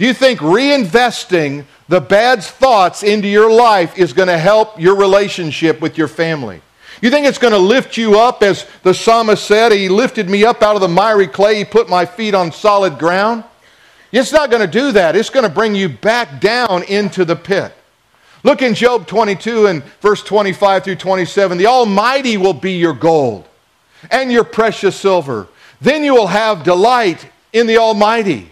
Do 0.00 0.06
you 0.06 0.14
think 0.14 0.40
reinvesting 0.40 1.66
the 1.86 2.00
bad 2.00 2.42
thoughts 2.42 3.02
into 3.02 3.28
your 3.28 3.52
life 3.52 3.98
is 3.98 4.14
going 4.14 4.28
to 4.28 4.38
help 4.38 4.80
your 4.80 4.96
relationship 4.96 5.82
with 5.82 5.98
your 5.98 6.08
family? 6.08 6.62
You 7.02 7.10
think 7.10 7.26
it's 7.26 7.36
going 7.36 7.52
to 7.52 7.58
lift 7.58 7.98
you 7.98 8.18
up, 8.18 8.42
as 8.42 8.64
the 8.82 8.94
psalmist 8.94 9.44
said, 9.44 9.72
He 9.72 9.90
lifted 9.90 10.30
me 10.30 10.42
up 10.42 10.62
out 10.62 10.74
of 10.74 10.80
the 10.80 10.88
miry 10.88 11.26
clay, 11.26 11.56
He 11.56 11.64
put 11.66 11.90
my 11.90 12.06
feet 12.06 12.34
on 12.34 12.50
solid 12.50 12.98
ground? 12.98 13.44
It's 14.10 14.32
not 14.32 14.48
going 14.48 14.62
to 14.62 14.72
do 14.72 14.90
that. 14.92 15.16
It's 15.16 15.28
going 15.28 15.46
to 15.46 15.52
bring 15.52 15.74
you 15.74 15.90
back 15.90 16.40
down 16.40 16.82
into 16.84 17.26
the 17.26 17.36
pit. 17.36 17.74
Look 18.42 18.62
in 18.62 18.72
Job 18.72 19.06
22 19.06 19.66
and 19.66 19.84
verse 20.00 20.22
25 20.22 20.82
through 20.82 20.96
27. 20.96 21.58
The 21.58 21.66
Almighty 21.66 22.38
will 22.38 22.54
be 22.54 22.72
your 22.72 22.94
gold 22.94 23.46
and 24.10 24.32
your 24.32 24.44
precious 24.44 24.96
silver. 24.96 25.46
Then 25.82 26.04
you 26.04 26.14
will 26.14 26.28
have 26.28 26.64
delight 26.64 27.28
in 27.52 27.66
the 27.66 27.76
Almighty. 27.76 28.50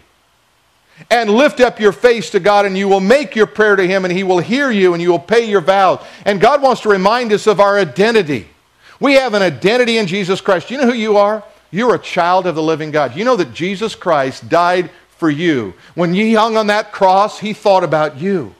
And 1.09 1.29
lift 1.29 1.59
up 1.59 1.79
your 1.79 1.91
face 1.91 2.29
to 2.31 2.39
God, 2.39 2.65
and 2.65 2.77
you 2.77 2.87
will 2.87 2.99
make 2.99 3.35
your 3.35 3.47
prayer 3.47 3.75
to 3.75 3.87
Him, 3.87 4.05
and 4.05 4.11
He 4.11 4.23
will 4.23 4.39
hear 4.39 4.69
you, 4.69 4.93
and 4.93 5.01
you 5.01 5.09
will 5.09 5.19
pay 5.19 5.49
your 5.49 5.61
vows. 5.61 6.03
And 6.25 6.41
God 6.41 6.61
wants 6.61 6.81
to 6.81 6.89
remind 6.89 7.31
us 7.31 7.47
of 7.47 7.59
our 7.59 7.77
identity. 7.79 8.47
We 8.99 9.13
have 9.13 9.33
an 9.33 9.41
identity 9.41 9.97
in 9.97 10.07
Jesus 10.07 10.41
Christ. 10.41 10.69
You 10.69 10.77
know 10.77 10.87
who 10.87 10.93
you 10.93 11.17
are? 11.17 11.43
You're 11.71 11.95
a 11.95 11.99
child 11.99 12.47
of 12.47 12.55
the 12.55 12.63
living 12.63 12.91
God. 12.91 13.15
You 13.15 13.23
know 13.23 13.35
that 13.35 13.53
Jesus 13.53 13.95
Christ 13.95 14.49
died 14.49 14.89
for 15.09 15.29
you. 15.29 15.73
When 15.95 16.13
he 16.13 16.33
hung 16.33 16.57
on 16.57 16.67
that 16.67 16.91
cross, 16.91 17.39
he 17.39 17.53
thought 17.53 17.83
about 17.83 18.17
you. 18.19 18.55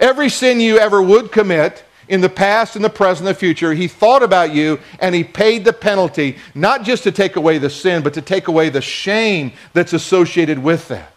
Every 0.00 0.28
sin 0.28 0.60
you 0.60 0.78
ever 0.78 1.02
would 1.02 1.30
commit 1.32 1.84
in 2.08 2.20
the 2.20 2.28
past, 2.28 2.76
in 2.76 2.82
the 2.82 2.90
present, 2.90 3.28
in 3.28 3.32
the 3.32 3.38
future, 3.38 3.72
he 3.72 3.86
thought 3.86 4.22
about 4.22 4.52
you 4.52 4.80
and 4.98 5.14
he 5.14 5.22
paid 5.22 5.64
the 5.64 5.72
penalty, 5.72 6.36
not 6.54 6.82
just 6.82 7.04
to 7.04 7.12
take 7.12 7.36
away 7.36 7.58
the 7.58 7.70
sin, 7.70 8.02
but 8.02 8.14
to 8.14 8.22
take 8.22 8.48
away 8.48 8.68
the 8.68 8.80
shame 8.80 9.52
that's 9.72 9.92
associated 9.92 10.58
with 10.58 10.88
that. 10.88 11.11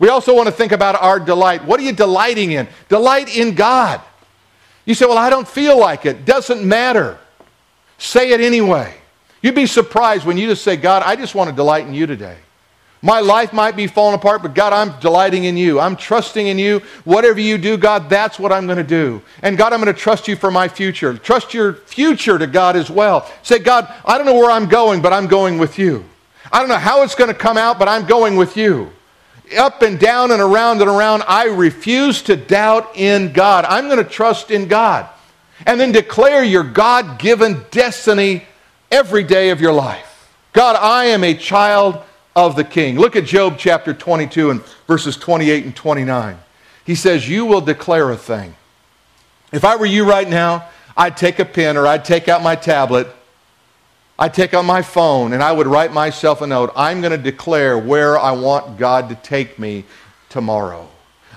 We 0.00 0.08
also 0.08 0.34
want 0.34 0.48
to 0.48 0.52
think 0.52 0.72
about 0.72 1.00
our 1.00 1.20
delight. 1.20 1.64
What 1.64 1.78
are 1.78 1.82
you 1.84 1.92
delighting 1.92 2.50
in? 2.50 2.66
Delight 2.88 3.36
in 3.36 3.54
God. 3.54 4.00
You 4.84 4.94
say, 4.94 5.06
Well, 5.06 5.18
I 5.18 5.30
don't 5.30 5.46
feel 5.46 5.78
like 5.78 6.06
it. 6.06 6.24
Doesn't 6.24 6.66
matter. 6.66 7.18
Say 7.98 8.32
it 8.32 8.40
anyway. 8.40 8.94
You'd 9.42 9.54
be 9.54 9.66
surprised 9.66 10.24
when 10.24 10.36
you 10.38 10.48
just 10.48 10.64
say, 10.64 10.76
God, 10.76 11.02
I 11.04 11.16
just 11.16 11.34
want 11.34 11.50
to 11.50 11.56
delight 11.56 11.86
in 11.86 11.94
you 11.94 12.06
today. 12.06 12.36
My 13.02 13.20
life 13.20 13.54
might 13.54 13.76
be 13.76 13.86
falling 13.86 14.14
apart, 14.14 14.42
but 14.42 14.54
God, 14.54 14.74
I'm 14.74 14.98
delighting 15.00 15.44
in 15.44 15.56
you. 15.56 15.80
I'm 15.80 15.96
trusting 15.96 16.46
in 16.46 16.58
you. 16.58 16.80
Whatever 17.04 17.40
you 17.40 17.56
do, 17.56 17.78
God, 17.78 18.10
that's 18.10 18.38
what 18.38 18.52
I'm 18.52 18.66
going 18.66 18.76
to 18.76 18.84
do. 18.84 19.22
And 19.42 19.56
God, 19.56 19.72
I'm 19.72 19.82
going 19.82 19.94
to 19.94 19.98
trust 19.98 20.28
you 20.28 20.36
for 20.36 20.50
my 20.50 20.68
future. 20.68 21.16
Trust 21.16 21.54
your 21.54 21.74
future 21.74 22.38
to 22.38 22.46
God 22.46 22.76
as 22.76 22.90
well. 22.90 23.30
Say, 23.42 23.58
God, 23.58 23.90
I 24.04 24.18
don't 24.18 24.26
know 24.26 24.34
where 24.34 24.50
I'm 24.50 24.68
going, 24.68 25.00
but 25.00 25.14
I'm 25.14 25.26
going 25.26 25.56
with 25.56 25.78
you. 25.78 26.04
I 26.52 26.58
don't 26.58 26.68
know 26.68 26.76
how 26.76 27.02
it's 27.02 27.14
going 27.14 27.28
to 27.28 27.34
come 27.34 27.56
out, 27.56 27.78
but 27.78 27.88
I'm 27.88 28.06
going 28.06 28.36
with 28.36 28.56
you. 28.56 28.90
Up 29.56 29.82
and 29.82 29.98
down 29.98 30.30
and 30.30 30.40
around 30.40 30.80
and 30.80 30.90
around, 30.90 31.24
I 31.26 31.46
refuse 31.46 32.22
to 32.22 32.36
doubt 32.36 32.92
in 32.96 33.32
God. 33.32 33.64
I'm 33.64 33.86
going 33.86 34.02
to 34.02 34.08
trust 34.08 34.50
in 34.50 34.68
God. 34.68 35.08
And 35.66 35.78
then 35.78 35.92
declare 35.92 36.42
your 36.42 36.64
God 36.64 37.18
given 37.18 37.64
destiny 37.70 38.46
every 38.90 39.24
day 39.24 39.50
of 39.50 39.60
your 39.60 39.72
life. 39.72 40.32
God, 40.52 40.76
I 40.76 41.06
am 41.06 41.22
a 41.22 41.34
child 41.34 42.02
of 42.34 42.56
the 42.56 42.64
king. 42.64 42.98
Look 42.98 43.16
at 43.16 43.24
Job 43.24 43.56
chapter 43.58 43.92
22 43.92 44.50
and 44.50 44.62
verses 44.86 45.16
28 45.16 45.64
and 45.64 45.76
29. 45.76 46.38
He 46.84 46.94
says, 46.94 47.28
You 47.28 47.44
will 47.44 47.60
declare 47.60 48.10
a 48.10 48.16
thing. 48.16 48.54
If 49.52 49.64
I 49.64 49.76
were 49.76 49.86
you 49.86 50.08
right 50.08 50.28
now, 50.28 50.68
I'd 50.96 51.16
take 51.16 51.38
a 51.38 51.44
pen 51.44 51.76
or 51.76 51.86
I'd 51.86 52.04
take 52.04 52.28
out 52.28 52.42
my 52.42 52.56
tablet, 52.56 53.08
I'd 54.20 54.34
take 54.34 54.52
out 54.52 54.66
my 54.66 54.82
phone, 54.82 55.32
and 55.32 55.42
I 55.42 55.50
would 55.50 55.66
write 55.66 55.94
myself 55.94 56.42
a 56.42 56.46
note. 56.46 56.72
I'm 56.76 57.00
going 57.00 57.12
to 57.12 57.30
declare 57.30 57.78
where 57.78 58.18
I 58.18 58.32
want 58.32 58.76
God 58.76 59.08
to 59.08 59.14
take 59.14 59.58
me 59.58 59.86
tomorrow. 60.28 60.86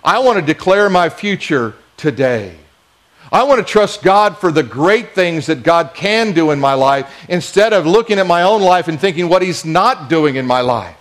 I 0.03 0.19
want 0.19 0.37
to 0.37 0.45
declare 0.45 0.89
my 0.89 1.07
future 1.07 1.75
today. 1.95 2.57
I 3.31 3.43
want 3.43 3.65
to 3.65 3.71
trust 3.71 4.03
God 4.03 4.37
for 4.37 4.51
the 4.51 4.63
great 4.63 5.15
things 5.15 5.45
that 5.45 5.63
God 5.63 5.93
can 5.93 6.33
do 6.33 6.51
in 6.51 6.59
my 6.59 6.73
life 6.73 7.09
instead 7.29 7.71
of 7.71 7.87
looking 7.87 8.19
at 8.19 8.27
my 8.27 8.43
own 8.43 8.61
life 8.61 8.89
and 8.89 8.99
thinking 8.99 9.29
what 9.29 9.41
He's 9.41 9.63
not 9.63 10.09
doing 10.09 10.35
in 10.35 10.45
my 10.45 10.59
life. 10.59 10.97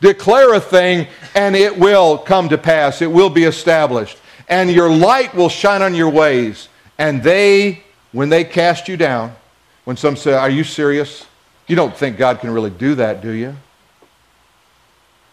Declare 0.00 0.54
a 0.54 0.60
thing 0.60 1.08
and 1.34 1.56
it 1.56 1.76
will 1.76 2.18
come 2.18 2.48
to 2.50 2.56
pass, 2.56 3.02
it 3.02 3.10
will 3.10 3.30
be 3.30 3.44
established. 3.44 4.16
And 4.48 4.70
your 4.70 4.88
light 4.88 5.34
will 5.34 5.48
shine 5.48 5.82
on 5.82 5.96
your 5.96 6.08
ways. 6.08 6.68
And 6.98 7.20
they, 7.20 7.82
when 8.12 8.28
they 8.28 8.44
cast 8.44 8.86
you 8.86 8.96
down, 8.96 9.34
when 9.86 9.96
some 9.96 10.16
say, 10.16 10.34
Are 10.34 10.50
you 10.50 10.64
serious? 10.64 11.24
You 11.68 11.76
don't 11.76 11.96
think 11.96 12.18
God 12.18 12.40
can 12.40 12.50
really 12.50 12.70
do 12.70 12.96
that, 12.96 13.22
do 13.22 13.30
you? 13.30 13.56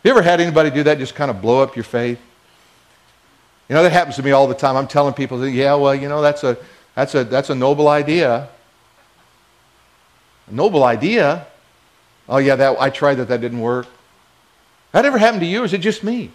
You 0.03 0.11
ever 0.11 0.21
had 0.21 0.39
anybody 0.39 0.69
do 0.69 0.83
that, 0.83 0.97
just 0.99 1.15
kind 1.15 1.29
of 1.29 1.41
blow 1.41 1.61
up 1.61 1.75
your 1.75 1.83
faith? 1.83 2.19
You 3.67 3.75
know, 3.75 3.83
that 3.83 3.91
happens 3.91 4.15
to 4.17 4.23
me 4.23 4.31
all 4.31 4.47
the 4.47 4.53
time. 4.53 4.77
I'm 4.77 4.87
telling 4.87 5.13
people, 5.13 5.45
yeah, 5.47 5.73
well, 5.73 5.95
you 5.95 6.07
know, 6.07 6.21
that's 6.21 6.43
a, 6.43 6.57
that's 6.93 7.15
a, 7.15 7.23
that's 7.23 7.49
a 7.49 7.55
noble 7.55 7.87
idea. 7.87 8.47
A 10.47 10.53
noble 10.53 10.83
idea? 10.83 11.47
Oh, 12.29 12.37
yeah, 12.37 12.55
that, 12.55 12.79
I 12.79 12.89
tried 12.89 13.15
that. 13.15 13.29
That 13.29 13.41
didn't 13.41 13.59
work. 13.59 13.87
That 14.91 15.05
ever 15.05 15.17
happened 15.17 15.41
to 15.41 15.47
you, 15.47 15.63
or 15.63 15.65
is 15.65 15.73
it 15.73 15.79
just 15.79 16.03
me? 16.03 16.31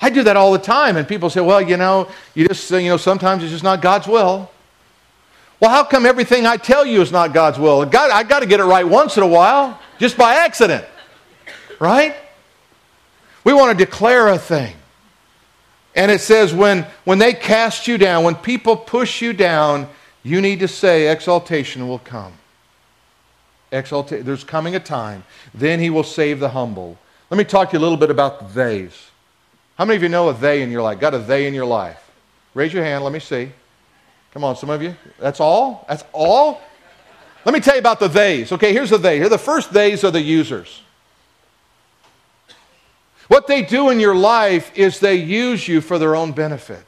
I 0.00 0.10
do 0.10 0.22
that 0.24 0.36
all 0.36 0.52
the 0.52 0.58
time, 0.58 0.96
and 0.96 1.08
people 1.08 1.30
say, 1.30 1.40
well, 1.40 1.62
you 1.62 1.76
know, 1.76 2.08
you 2.34 2.48
just, 2.48 2.70
you 2.70 2.88
know, 2.88 2.96
sometimes 2.98 3.42
it's 3.42 3.52
just 3.52 3.64
not 3.64 3.80
God's 3.80 4.06
will. 4.06 4.50
Well, 5.62 5.70
how 5.70 5.84
come 5.84 6.06
everything 6.06 6.44
I 6.44 6.56
tell 6.56 6.84
you 6.84 7.00
is 7.02 7.12
not 7.12 7.32
God's 7.32 7.56
will? 7.56 7.84
God, 7.84 8.10
I 8.10 8.24
got 8.24 8.40
to 8.40 8.46
get 8.46 8.58
it 8.58 8.64
right 8.64 8.82
once 8.84 9.16
in 9.16 9.22
a 9.22 9.28
while, 9.28 9.78
just 9.96 10.16
by 10.16 10.34
accident. 10.34 10.84
Right? 11.78 12.16
We 13.44 13.52
want 13.52 13.78
to 13.78 13.84
declare 13.84 14.26
a 14.26 14.38
thing. 14.38 14.74
And 15.94 16.10
it 16.10 16.20
says, 16.20 16.52
when, 16.52 16.84
when 17.04 17.20
they 17.20 17.32
cast 17.32 17.86
you 17.86 17.96
down, 17.96 18.24
when 18.24 18.34
people 18.34 18.76
push 18.76 19.22
you 19.22 19.32
down, 19.32 19.88
you 20.24 20.40
need 20.40 20.58
to 20.58 20.68
say, 20.68 21.06
exaltation 21.12 21.86
will 21.86 22.00
come. 22.00 22.32
Exalta- 23.70 24.24
There's 24.24 24.42
coming 24.42 24.74
a 24.74 24.80
time. 24.80 25.22
Then 25.54 25.78
he 25.78 25.90
will 25.90 26.02
save 26.02 26.40
the 26.40 26.48
humble. 26.48 26.98
Let 27.30 27.38
me 27.38 27.44
talk 27.44 27.70
to 27.70 27.74
you 27.74 27.78
a 27.78 27.84
little 27.84 27.96
bit 27.96 28.10
about 28.10 28.40
the 28.40 28.46
theys. 28.46 29.10
How 29.78 29.84
many 29.84 29.94
of 29.94 30.02
you 30.02 30.08
know 30.08 30.28
a 30.28 30.34
they 30.34 30.60
in 30.62 30.72
your 30.72 30.82
life? 30.82 30.98
Got 30.98 31.14
a 31.14 31.18
they 31.18 31.46
in 31.46 31.54
your 31.54 31.66
life? 31.66 32.10
Raise 32.52 32.72
your 32.72 32.82
hand. 32.82 33.04
Let 33.04 33.12
me 33.12 33.20
see. 33.20 33.52
Come 34.32 34.44
on, 34.44 34.56
some 34.56 34.70
of 34.70 34.82
you. 34.82 34.96
That's 35.18 35.40
all? 35.40 35.84
That's 35.88 36.04
all? 36.12 36.60
Let 37.44 37.52
me 37.52 37.60
tell 37.60 37.74
you 37.74 37.80
about 37.80 38.00
the 38.00 38.08
theys. 38.08 38.52
Okay, 38.52 38.72
here's 38.72 38.90
the 38.90 38.98
they. 38.98 39.18
Here, 39.18 39.28
the 39.28 39.38
first 39.38 39.70
theys 39.70 40.04
are 40.04 40.10
the 40.10 40.20
users. 40.20 40.82
What 43.28 43.46
they 43.46 43.62
do 43.62 43.90
in 43.90 44.00
your 44.00 44.14
life 44.14 44.70
is 44.74 45.00
they 45.00 45.16
use 45.16 45.66
you 45.66 45.80
for 45.80 45.98
their 45.98 46.14
own 46.14 46.32
benefit. 46.32 46.84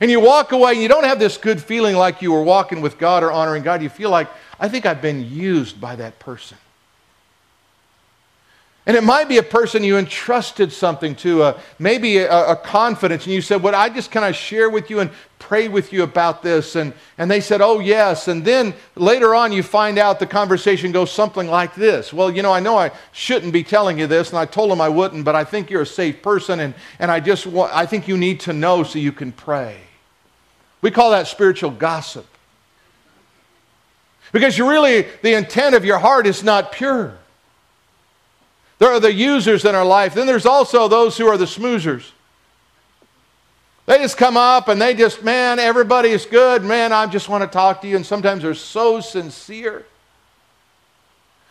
And 0.00 0.10
you 0.10 0.20
walk 0.20 0.52
away 0.52 0.72
and 0.72 0.82
you 0.82 0.88
don't 0.88 1.04
have 1.04 1.18
this 1.18 1.36
good 1.36 1.62
feeling 1.62 1.96
like 1.96 2.22
you 2.22 2.32
were 2.32 2.42
walking 2.42 2.80
with 2.80 2.98
God 2.98 3.22
or 3.22 3.30
honoring 3.30 3.62
God. 3.62 3.82
You 3.82 3.90
feel 3.90 4.10
like, 4.10 4.28
I 4.58 4.68
think 4.68 4.86
I've 4.86 5.02
been 5.02 5.30
used 5.30 5.80
by 5.80 5.96
that 5.96 6.18
person. 6.18 6.56
And 8.90 8.96
it 8.96 9.04
might 9.04 9.28
be 9.28 9.38
a 9.38 9.42
person 9.44 9.84
you 9.84 9.98
entrusted 9.98 10.72
something 10.72 11.14
to, 11.14 11.44
uh, 11.44 11.60
maybe 11.78 12.18
a, 12.18 12.48
a, 12.48 12.56
confidence, 12.56 13.24
and 13.24 13.32
you 13.32 13.40
said, 13.40 13.62
Well, 13.62 13.72
I 13.72 13.88
just 13.88 14.10
kind 14.10 14.26
of 14.26 14.34
share 14.34 14.68
with 14.68 14.90
you 14.90 14.98
and 14.98 15.12
pray 15.38 15.68
with 15.68 15.92
you 15.92 16.02
about 16.02 16.42
this. 16.42 16.74
And, 16.74 16.92
and 17.16 17.30
they 17.30 17.40
said, 17.40 17.60
Oh, 17.60 17.78
yes. 17.78 18.26
And 18.26 18.44
then 18.44 18.74
later 18.96 19.32
on, 19.32 19.52
you 19.52 19.62
find 19.62 19.96
out 19.96 20.18
the 20.18 20.26
conversation 20.26 20.90
goes 20.90 21.12
something 21.12 21.46
like 21.46 21.76
this 21.76 22.12
Well, 22.12 22.32
you 22.32 22.42
know, 22.42 22.52
I 22.52 22.58
know 22.58 22.76
I 22.76 22.90
shouldn't 23.12 23.52
be 23.52 23.62
telling 23.62 23.96
you 23.96 24.08
this, 24.08 24.30
and 24.30 24.38
I 24.38 24.44
told 24.44 24.72
them 24.72 24.80
I 24.80 24.88
wouldn't, 24.88 25.24
but 25.24 25.36
I 25.36 25.44
think 25.44 25.70
you're 25.70 25.82
a 25.82 25.86
safe 25.86 26.20
person, 26.20 26.58
and, 26.58 26.74
and 26.98 27.12
I 27.12 27.20
just 27.20 27.46
want, 27.46 27.72
I 27.72 27.86
think 27.86 28.08
you 28.08 28.18
need 28.18 28.40
to 28.40 28.52
know 28.52 28.82
so 28.82 28.98
you 28.98 29.12
can 29.12 29.30
pray. 29.30 29.76
We 30.82 30.90
call 30.90 31.12
that 31.12 31.28
spiritual 31.28 31.70
gossip. 31.70 32.26
Because 34.32 34.58
you 34.58 34.68
really, 34.68 35.06
the 35.22 35.34
intent 35.34 35.76
of 35.76 35.84
your 35.84 36.00
heart 36.00 36.26
is 36.26 36.42
not 36.42 36.72
pure. 36.72 37.19
There 38.80 38.90
are 38.90 38.98
the 38.98 39.12
users 39.12 39.64
in 39.66 39.74
our 39.74 39.84
life. 39.84 40.14
Then 40.14 40.26
there's 40.26 40.46
also 40.46 40.88
those 40.88 41.16
who 41.16 41.28
are 41.28 41.36
the 41.36 41.44
smoozers. 41.44 42.10
They 43.84 43.98
just 43.98 44.16
come 44.16 44.36
up 44.36 44.68
and 44.68 44.80
they 44.80 44.94
just, 44.94 45.22
man, 45.22 45.58
everybody 45.58 46.08
is 46.08 46.24
good. 46.24 46.64
Man, 46.64 46.90
I 46.92 47.06
just 47.06 47.28
want 47.28 47.44
to 47.44 47.48
talk 47.48 47.82
to 47.82 47.88
you. 47.88 47.96
And 47.96 48.06
sometimes 48.06 48.42
they're 48.42 48.54
so 48.54 49.00
sincere. 49.00 49.84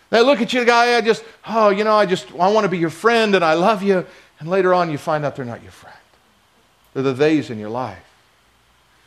They 0.10 0.22
look 0.22 0.42
at 0.42 0.54
you, 0.54 0.66
guy, 0.66 0.98
I 0.98 1.02
just, 1.02 1.24
oh, 1.46 1.70
you 1.70 1.84
know, 1.84 1.96
I 1.96 2.08
just, 2.08 2.32
I 2.32 2.50
want 2.52 2.64
to 2.64 2.70
be 2.70 2.80
your 2.80 2.90
friend 2.90 3.36
and 3.36 3.46
I 3.46 3.54
love 3.54 3.84
you. 3.84 4.06
And 4.40 4.50
later 4.50 4.74
on, 4.74 4.90
you 4.90 4.98
find 4.98 5.24
out 5.24 5.36
they're 5.36 5.46
not 5.46 5.62
your 5.62 5.72
friend. 5.72 5.96
They're 6.96 7.04
the 7.04 7.14
theys 7.14 7.52
in 7.52 7.60
your 7.60 7.70
life. 7.70 8.04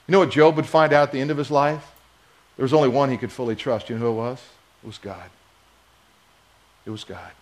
You 0.07 0.13
know 0.13 0.21
what 0.21 0.31
Job 0.31 0.55
would 0.55 0.67
find 0.67 0.93
out 0.93 1.09
at 1.09 1.13
the 1.13 1.21
end 1.21 1.33
of 1.33 1.39
his 1.39 1.51
life? 1.51 1.91
There 2.57 2.63
was 2.63 2.73
only 2.73 2.89
one 2.89 3.11
he 3.11 3.17
could 3.17 3.33
fully 3.33 3.57
trust. 3.57 3.89
You 3.89 3.97
know 3.97 4.03
who 4.03 4.13
it 4.13 4.15
was? 4.15 4.43
It 4.85 4.87
was 4.87 4.99
God. 4.99 5.31
It 6.87 6.91
was 6.91 7.03
God. 7.03 7.33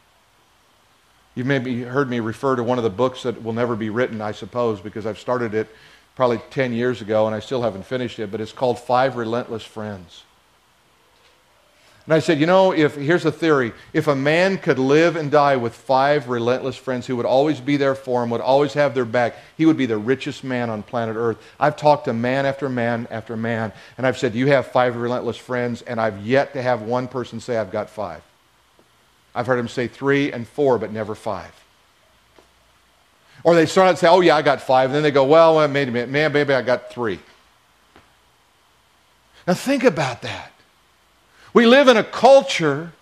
You've 1.35 1.47
maybe 1.47 1.83
heard 1.83 2.11
me 2.11 2.21
refer 2.21 2.57
to 2.57 2.63
one 2.63 2.79
of 2.79 2.85
the 2.85 2.91
books 2.91 3.23
that 3.23 3.43
will 3.43 3.53
never 3.53 3.77
be 3.77 3.91
written, 3.91 4.21
I 4.21 4.33
suppose, 4.33 4.81
because 4.81 5.07
I've 5.07 5.19
started 5.19 5.55
it 5.55 5.69
probably 6.17 6.41
10 6.51 6.73
years 6.73 7.01
ago 7.01 7.27
and 7.27 7.35
I 7.35 7.41
still 7.41 7.63
haven't 7.63 7.87
finished 7.87 8.19
it, 8.19 8.31
but 8.31 8.41
it's 8.41 8.53
called 8.53 8.79
Five 8.79 9.17
Relentless 9.17 9.63
Friends. 9.63 10.25
And 12.07 12.15
I 12.15 12.19
said, 12.19 12.41
you 12.41 12.47
know, 12.47 12.73
if 12.73 12.97
here's 12.97 13.25
a 13.25 13.31
theory. 13.31 13.73
If 13.93 14.09
a 14.09 14.17
man 14.17 14.59
could 14.59 14.79
live 14.79 15.15
and 15.15 15.31
die 15.31 15.55
with 15.57 15.75
five 15.75 16.29
relentless 16.29 16.77
friends 16.77 17.07
who 17.07 17.15
would 17.17 17.27
always 17.27 17.61
be 17.61 17.77
there 17.77 17.95
for 17.95 18.25
him, 18.25 18.31
would 18.31 18.41
always 18.41 18.73
have 18.73 18.95
their 18.95 19.05
back, 19.05 19.37
he 19.57 19.65
would 19.65 19.77
be 19.77 19.87
the 19.87 19.99
richest 19.99 20.43
man 20.43 20.71
on 20.71 20.83
planet 20.83 21.15
Earth. 21.17 21.37
I've 21.61 21.77
talked 21.77 22.07
to 22.07 22.13
man 22.13 22.47
after 22.47 22.69
man 22.69 23.07
after 23.11 23.37
man, 23.37 23.73
and 23.97 24.07
I've 24.07 24.19
said, 24.19 24.35
You 24.35 24.49
have 24.49 24.67
five 24.73 24.97
relentless 24.97 25.37
friends, 25.37 25.83
and 25.83 26.01
I've 26.01 26.27
yet 26.27 26.55
to 26.55 26.63
have 26.63 26.83
one 26.83 27.07
person 27.07 27.39
say, 27.39 27.57
I've 27.57 27.71
got 27.71 27.89
five. 27.89 28.23
I've 29.35 29.47
heard 29.47 29.59
them 29.59 29.69
say 29.69 29.89
three 29.89 30.33
and 30.33 30.47
four, 30.47 30.79
but 30.79 30.93
never 30.93 31.15
five. 31.15 31.53
Or 33.43 33.55
they 33.55 33.67
start 33.67 33.87
out 33.87 33.91
and 33.91 33.99
say, 33.99 34.09
oh, 34.09 34.21
yeah, 34.21 34.37
I 34.37 34.43
got 34.43 34.61
five. 34.61 34.91
And 34.91 34.95
then 34.95 35.03
they 35.03 35.11
go, 35.11 35.25
well, 35.25 35.67
maybe, 35.69 35.91
man, 35.91 36.33
maybe 36.33 36.53
I 36.53 36.63
got 36.63 36.91
three. 36.91 37.21
Now 39.47 39.55
think 39.55 39.85
about 39.85 40.23
that. 40.23 40.53
We 41.53 41.67
live 41.67 41.89
in 41.89 41.97
a 41.97 42.05
culture 42.05 42.93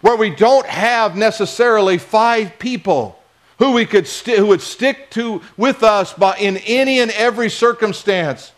where 0.00 0.16
we 0.16 0.30
don't 0.30 0.66
have 0.66 1.16
necessarily 1.16 1.98
five 1.98 2.58
people 2.58 3.20
who, 3.58 3.72
we 3.72 3.84
could 3.84 4.06
st- 4.06 4.38
who 4.38 4.46
would 4.46 4.62
stick 4.62 5.10
to 5.10 5.42
with 5.56 5.82
us 5.82 6.12
by, 6.12 6.36
in 6.36 6.56
any 6.58 7.00
and 7.00 7.10
every 7.10 7.50
circumstance. 7.50 8.52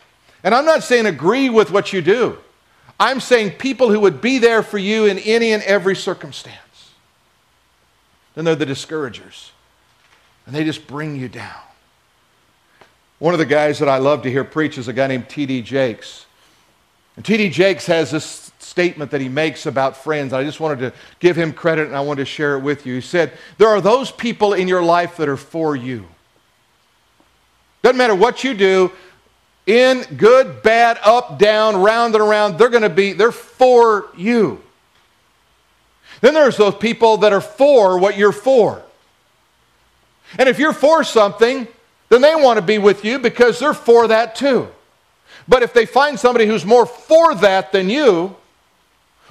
And 0.44 0.54
I'm 0.54 0.64
not 0.64 0.84
saying 0.84 1.06
agree 1.06 1.50
with 1.50 1.70
what 1.70 1.92
you 1.92 2.02
do. 2.02 2.38
I'm 3.00 3.18
saying 3.20 3.52
people 3.52 3.90
who 3.90 3.98
would 4.00 4.20
be 4.20 4.38
there 4.38 4.62
for 4.62 4.76
you 4.76 5.06
in 5.06 5.18
any 5.20 5.52
and 5.52 5.62
every 5.62 5.96
circumstance. 5.96 6.56
Then 8.34 8.44
they're 8.44 8.54
the 8.54 8.66
discouragers, 8.66 9.52
and 10.44 10.54
they 10.54 10.64
just 10.64 10.86
bring 10.86 11.16
you 11.16 11.28
down. 11.28 11.62
One 13.18 13.34
of 13.34 13.38
the 13.38 13.46
guys 13.46 13.78
that 13.78 13.88
I 13.88 13.98
love 13.98 14.22
to 14.22 14.30
hear 14.30 14.44
preach 14.44 14.76
is 14.76 14.86
a 14.86 14.92
guy 14.92 15.06
named 15.06 15.30
T.D. 15.30 15.62
Jakes. 15.62 16.26
And 17.16 17.24
T.D. 17.24 17.48
Jakes 17.50 17.86
has 17.86 18.10
this 18.10 18.52
statement 18.58 19.10
that 19.10 19.20
he 19.20 19.28
makes 19.28 19.66
about 19.66 19.96
friends. 19.96 20.32
I 20.32 20.44
just 20.44 20.60
wanted 20.60 20.78
to 20.80 20.92
give 21.18 21.36
him 21.36 21.52
credit 21.52 21.86
and 21.86 21.96
I 21.96 22.00
wanted 22.00 22.20
to 22.22 22.26
share 22.26 22.56
it 22.56 22.60
with 22.60 22.86
you. 22.86 22.96
He 22.96 23.00
said, 23.00 23.32
There 23.58 23.68
are 23.68 23.80
those 23.80 24.10
people 24.10 24.52
in 24.52 24.68
your 24.68 24.82
life 24.82 25.16
that 25.16 25.28
are 25.28 25.36
for 25.36 25.74
you. 25.74 26.06
Doesn't 27.82 27.96
matter 27.96 28.14
what 28.14 28.44
you 28.44 28.54
do, 28.54 28.92
in, 29.70 30.02
good, 30.16 30.62
bad, 30.62 30.98
up, 31.04 31.38
down, 31.38 31.76
round 31.76 32.14
and 32.14 32.22
around, 32.22 32.58
they're 32.58 32.68
going 32.68 32.82
to 32.82 32.88
be, 32.88 33.12
they're 33.12 33.30
for 33.30 34.08
you. 34.16 34.60
Then 36.20 36.34
there's 36.34 36.56
those 36.56 36.74
people 36.74 37.18
that 37.18 37.32
are 37.32 37.40
for 37.40 37.98
what 37.98 38.18
you're 38.18 38.32
for. 38.32 38.82
And 40.38 40.48
if 40.48 40.58
you're 40.58 40.72
for 40.72 41.04
something, 41.04 41.68
then 42.08 42.20
they 42.20 42.34
want 42.34 42.58
to 42.58 42.62
be 42.62 42.78
with 42.78 43.04
you 43.04 43.18
because 43.18 43.60
they're 43.60 43.72
for 43.72 44.08
that 44.08 44.34
too. 44.34 44.68
But 45.46 45.62
if 45.62 45.72
they 45.72 45.86
find 45.86 46.18
somebody 46.18 46.46
who's 46.46 46.66
more 46.66 46.86
for 46.86 47.34
that 47.36 47.72
than 47.72 47.88
you, 47.88 48.36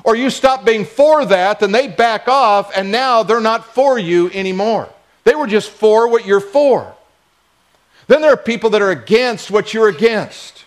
or 0.04 0.16
you 0.16 0.30
stop 0.30 0.66
being 0.66 0.86
for 0.86 1.26
that, 1.26 1.60
then 1.60 1.74
they 1.74 1.88
back 1.88 2.30
off 2.30 2.72
and 2.76 2.92
now 2.92 3.24
they're 3.24 3.42
not 3.42 3.66
for 3.66 4.00
you 4.00 4.30
anymore. 4.32 4.88
They 5.26 5.36
were 5.36 5.48
just 5.48 5.70
for 5.70 6.08
what 6.08 6.26
you're 6.26 6.40
for. 6.40 6.96
Then 8.10 8.22
there 8.22 8.34
are 8.34 8.38
people 8.38 8.72
that 8.72 8.82
are 8.82 8.90
against 8.90 9.52
what 9.52 9.72
you're 9.72 9.88
against. 9.88 10.66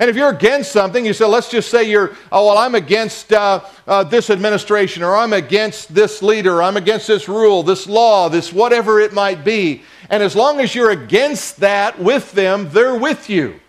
And 0.00 0.08
if 0.08 0.16
you're 0.16 0.30
against 0.30 0.72
something, 0.72 1.04
you 1.04 1.12
say, 1.12 1.26
let's 1.26 1.50
just 1.50 1.70
say 1.70 1.90
you're, 1.90 2.16
oh, 2.32 2.46
well, 2.46 2.56
I'm 2.56 2.74
against 2.74 3.30
uh, 3.34 3.60
uh, 3.86 4.04
this 4.04 4.30
administration, 4.30 5.02
or 5.02 5.14
I'm 5.14 5.34
against 5.34 5.94
this 5.94 6.22
leader, 6.22 6.54
or 6.54 6.62
I'm 6.62 6.78
against 6.78 7.06
this 7.06 7.28
rule, 7.28 7.62
this 7.62 7.86
law, 7.86 8.30
this 8.30 8.50
whatever 8.50 8.98
it 8.98 9.12
might 9.12 9.44
be. 9.44 9.82
And 10.08 10.22
as 10.22 10.34
long 10.34 10.58
as 10.58 10.74
you're 10.74 10.90
against 10.90 11.60
that 11.60 11.98
with 11.98 12.32
them, 12.32 12.70
they're 12.70 12.98
with 12.98 13.28
you. 13.28 13.60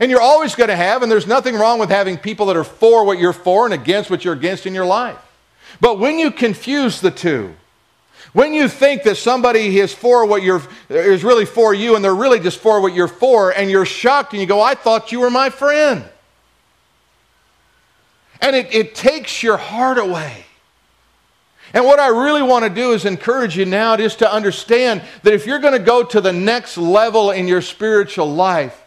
And 0.00 0.10
you're 0.10 0.22
always 0.22 0.54
going 0.54 0.70
to 0.70 0.76
have, 0.76 1.02
and 1.02 1.12
there's 1.12 1.26
nothing 1.26 1.54
wrong 1.54 1.78
with 1.78 1.90
having 1.90 2.16
people 2.16 2.46
that 2.46 2.56
are 2.56 2.64
for 2.64 3.04
what 3.04 3.18
you're 3.18 3.34
for 3.34 3.66
and 3.66 3.74
against 3.74 4.08
what 4.08 4.24
you're 4.24 4.32
against 4.32 4.64
in 4.64 4.72
your 4.74 4.86
life. 4.86 5.18
But 5.82 5.98
when 5.98 6.18
you 6.18 6.30
confuse 6.30 7.02
the 7.02 7.10
two, 7.10 7.56
when 8.32 8.54
you 8.54 8.68
think 8.68 9.02
that 9.04 9.16
somebody 9.16 9.78
is 9.78 9.92
for 9.92 10.24
what 10.24 10.42
you're 10.42 10.62
is 10.88 11.24
really 11.24 11.44
for 11.44 11.74
you 11.74 11.96
and 11.96 12.04
they're 12.04 12.14
really 12.14 12.38
just 12.38 12.58
for 12.58 12.80
what 12.80 12.94
you're 12.94 13.08
for, 13.08 13.50
and 13.50 13.70
you're 13.70 13.84
shocked 13.84 14.32
and 14.32 14.40
you 14.40 14.46
go, 14.46 14.60
I 14.60 14.74
thought 14.74 15.10
you 15.10 15.20
were 15.20 15.30
my 15.30 15.50
friend. 15.50 16.04
And 18.40 18.56
it, 18.56 18.72
it 18.72 18.94
takes 18.94 19.42
your 19.42 19.56
heart 19.56 19.98
away. 19.98 20.44
And 21.72 21.84
what 21.84 22.00
I 22.00 22.08
really 22.08 22.42
want 22.42 22.64
to 22.64 22.70
do 22.70 22.92
is 22.92 23.04
encourage 23.04 23.56
you 23.56 23.64
now 23.64 23.96
just 23.96 24.20
to 24.20 24.32
understand 24.32 25.02
that 25.22 25.34
if 25.34 25.46
you're 25.46 25.58
going 25.60 25.78
to 25.78 25.84
go 25.84 26.02
to 26.02 26.20
the 26.20 26.32
next 26.32 26.76
level 26.78 27.30
in 27.30 27.46
your 27.46 27.62
spiritual 27.62 28.32
life, 28.32 28.80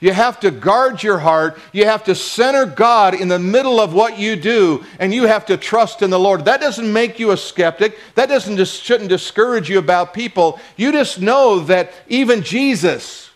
you 0.00 0.12
have 0.12 0.40
to 0.40 0.50
guard 0.50 1.02
your 1.02 1.18
heart. 1.18 1.58
You 1.72 1.84
have 1.84 2.04
to 2.04 2.14
center 2.14 2.64
God 2.64 3.14
in 3.14 3.28
the 3.28 3.38
middle 3.38 3.78
of 3.80 3.92
what 3.92 4.18
you 4.18 4.34
do, 4.34 4.84
and 4.98 5.12
you 5.12 5.26
have 5.26 5.44
to 5.46 5.58
trust 5.58 6.00
in 6.00 6.08
the 6.08 6.18
Lord. 6.18 6.46
That 6.46 6.60
doesn't 6.60 6.90
make 6.90 7.18
you 7.18 7.32
a 7.32 7.36
skeptic. 7.36 7.98
That 8.14 8.30
doesn't 8.30 8.56
just, 8.56 8.82
shouldn't 8.82 9.10
discourage 9.10 9.68
you 9.68 9.78
about 9.78 10.14
people. 10.14 10.58
You 10.76 10.90
just 10.90 11.20
know 11.20 11.60
that 11.60 11.92
even 12.08 12.42
Jesus 12.42 13.30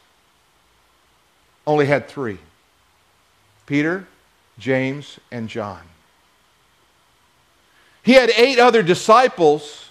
only 1.66 1.86
had 1.86 2.08
three 2.08 2.38
Peter, 3.66 4.06
James, 4.58 5.18
and 5.30 5.48
John. 5.48 5.80
He 8.02 8.12
had 8.12 8.30
eight 8.30 8.58
other 8.58 8.82
disciples, 8.82 9.88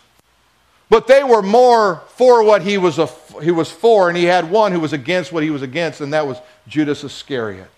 but 0.89 1.07
they 1.07 1.23
were 1.23 1.41
more 1.41 2.03
for 2.09 2.43
what 2.43 2.61
he 2.61 2.77
was, 2.77 2.99
a, 2.99 3.07
he 3.41 3.49
was 3.49 3.71
for, 3.71 4.09
and 4.09 4.17
he 4.17 4.25
had 4.25 4.51
one 4.51 4.71
who 4.71 4.79
was 4.79 4.93
against 4.93 5.31
what 5.31 5.41
he 5.41 5.49
was 5.49 5.63
against, 5.63 6.01
and 6.01 6.13
that 6.13 6.27
was 6.27 6.37
Judas 6.67 7.03
Iscariot. 7.03 7.69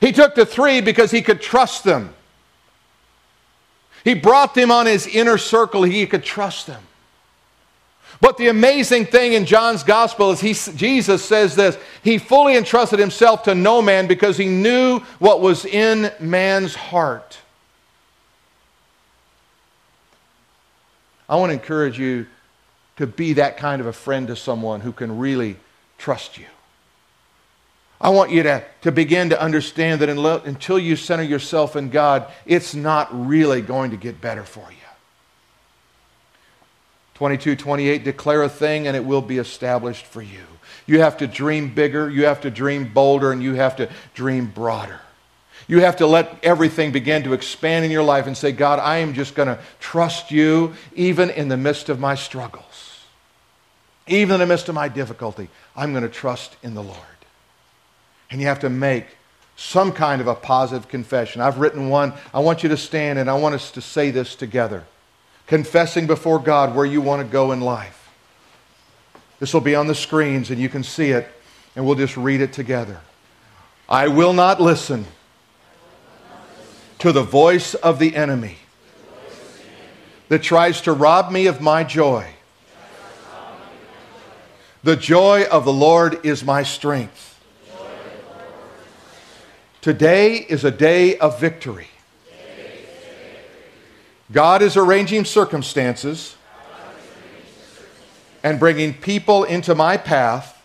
He 0.00 0.12
took 0.12 0.34
the 0.34 0.46
three 0.46 0.80
because 0.80 1.10
he 1.10 1.22
could 1.22 1.40
trust 1.40 1.84
them. 1.84 2.14
He 4.02 4.14
brought 4.14 4.54
them 4.54 4.70
on 4.70 4.86
his 4.86 5.06
inner 5.06 5.38
circle, 5.38 5.82
he 5.82 6.06
could 6.06 6.24
trust 6.24 6.66
them. 6.66 6.82
But 8.20 8.36
the 8.36 8.48
amazing 8.48 9.06
thing 9.06 9.32
in 9.32 9.44
John's 9.44 9.82
gospel 9.82 10.30
is 10.30 10.40
he, 10.40 10.54
Jesus 10.76 11.24
says 11.24 11.56
this 11.56 11.76
He 12.02 12.18
fully 12.18 12.56
entrusted 12.56 12.98
himself 12.98 13.42
to 13.44 13.54
no 13.54 13.82
man 13.82 14.06
because 14.06 14.36
he 14.36 14.46
knew 14.46 15.00
what 15.18 15.40
was 15.40 15.64
in 15.64 16.12
man's 16.20 16.74
heart. 16.74 17.38
I 21.28 21.36
want 21.36 21.50
to 21.50 21.54
encourage 21.54 21.98
you 21.98 22.26
to 22.96 23.06
be 23.06 23.34
that 23.34 23.56
kind 23.56 23.80
of 23.80 23.86
a 23.86 23.92
friend 23.92 24.28
to 24.28 24.36
someone 24.36 24.80
who 24.80 24.92
can 24.92 25.18
really 25.18 25.56
trust 25.98 26.38
you. 26.38 26.46
I 28.00 28.10
want 28.10 28.30
you 28.30 28.42
to, 28.42 28.64
to 28.82 28.92
begin 28.92 29.30
to 29.30 29.40
understand 29.40 30.00
that 30.00 30.08
until 30.08 30.78
you 30.78 30.96
center 30.96 31.22
yourself 31.22 31.76
in 31.76 31.90
God, 31.90 32.30
it's 32.44 32.74
not 32.74 33.08
really 33.28 33.62
going 33.62 33.92
to 33.92 33.96
get 33.96 34.20
better 34.20 34.44
for 34.44 34.68
you. 34.70 34.76
22, 37.14 37.56
28, 37.56 38.04
declare 38.04 38.42
a 38.42 38.48
thing 38.48 38.86
and 38.86 38.96
it 38.96 39.04
will 39.04 39.22
be 39.22 39.38
established 39.38 40.04
for 40.04 40.20
you. 40.20 40.42
You 40.86 41.00
have 41.00 41.18
to 41.18 41.26
dream 41.26 41.72
bigger, 41.72 42.10
you 42.10 42.26
have 42.26 42.42
to 42.42 42.50
dream 42.50 42.92
bolder, 42.92 43.32
and 43.32 43.42
you 43.42 43.54
have 43.54 43.76
to 43.76 43.88
dream 44.14 44.46
broader. 44.46 45.00
You 45.66 45.80
have 45.80 45.96
to 45.96 46.06
let 46.06 46.36
everything 46.42 46.92
begin 46.92 47.22
to 47.22 47.32
expand 47.32 47.86
in 47.86 47.90
your 47.90 48.02
life 48.02 48.26
and 48.26 48.36
say, 48.36 48.52
God, 48.52 48.78
I 48.78 48.98
am 48.98 49.14
just 49.14 49.34
going 49.34 49.48
to 49.48 49.58
trust 49.80 50.30
you 50.30 50.74
even 50.94 51.30
in 51.30 51.48
the 51.48 51.56
midst 51.56 51.88
of 51.88 51.98
my 51.98 52.16
struggles. 52.16 53.00
Even 54.06 54.34
in 54.34 54.40
the 54.40 54.46
midst 54.46 54.68
of 54.68 54.74
my 54.74 54.88
difficulty, 54.88 55.48
I'm 55.74 55.92
going 55.92 56.02
to 56.02 56.10
trust 56.10 56.56
in 56.62 56.74
the 56.74 56.82
Lord. 56.82 56.98
And 58.30 58.40
you 58.40 58.46
have 58.46 58.60
to 58.60 58.70
make 58.70 59.06
some 59.56 59.92
kind 59.92 60.20
of 60.20 60.26
a 60.26 60.34
positive 60.34 60.88
confession. 60.88 61.40
I've 61.40 61.58
written 61.58 61.88
one. 61.88 62.12
I 62.32 62.40
want 62.40 62.62
you 62.62 62.68
to 62.70 62.76
stand 62.76 63.18
and 63.18 63.30
I 63.30 63.34
want 63.34 63.54
us 63.54 63.70
to 63.72 63.80
say 63.80 64.10
this 64.10 64.34
together 64.34 64.84
confessing 65.46 66.06
before 66.06 66.38
God 66.38 66.74
where 66.74 66.86
you 66.86 67.00
want 67.00 67.22
to 67.22 67.30
go 67.30 67.52
in 67.52 67.60
life. 67.60 68.10
This 69.40 69.52
will 69.52 69.60
be 69.60 69.74
on 69.74 69.86
the 69.86 69.94
screens 69.94 70.50
and 70.50 70.60
you 70.60 70.68
can 70.68 70.82
see 70.82 71.10
it, 71.10 71.28
and 71.76 71.84
we'll 71.84 71.96
just 71.96 72.16
read 72.16 72.40
it 72.40 72.52
together. 72.52 73.00
I 73.88 74.08
will 74.08 74.32
not 74.32 74.60
listen 74.60 75.04
to 77.00 77.12
the 77.12 77.22
voice 77.22 77.74
of 77.74 77.98
the 77.98 78.16
enemy 78.16 78.56
that 80.28 80.42
tries 80.42 80.80
to 80.82 80.92
rob 80.92 81.30
me 81.30 81.46
of 81.46 81.60
my 81.60 81.84
joy. 81.84 82.26
The 84.82 84.96
joy 84.96 85.44
of 85.44 85.64
the 85.64 85.72
Lord 85.72 86.24
is 86.24 86.44
my 86.44 86.62
strength. 86.62 87.33
Today 89.84 90.36
is 90.36 90.64
a 90.64 90.70
day 90.70 91.18
of 91.18 91.38
victory. 91.38 91.88
God 94.32 94.62
is 94.62 94.78
arranging 94.78 95.26
circumstances 95.26 96.36
and 98.42 98.58
bringing 98.58 98.94
people 98.94 99.44
into 99.44 99.74
my 99.74 99.98
path 99.98 100.58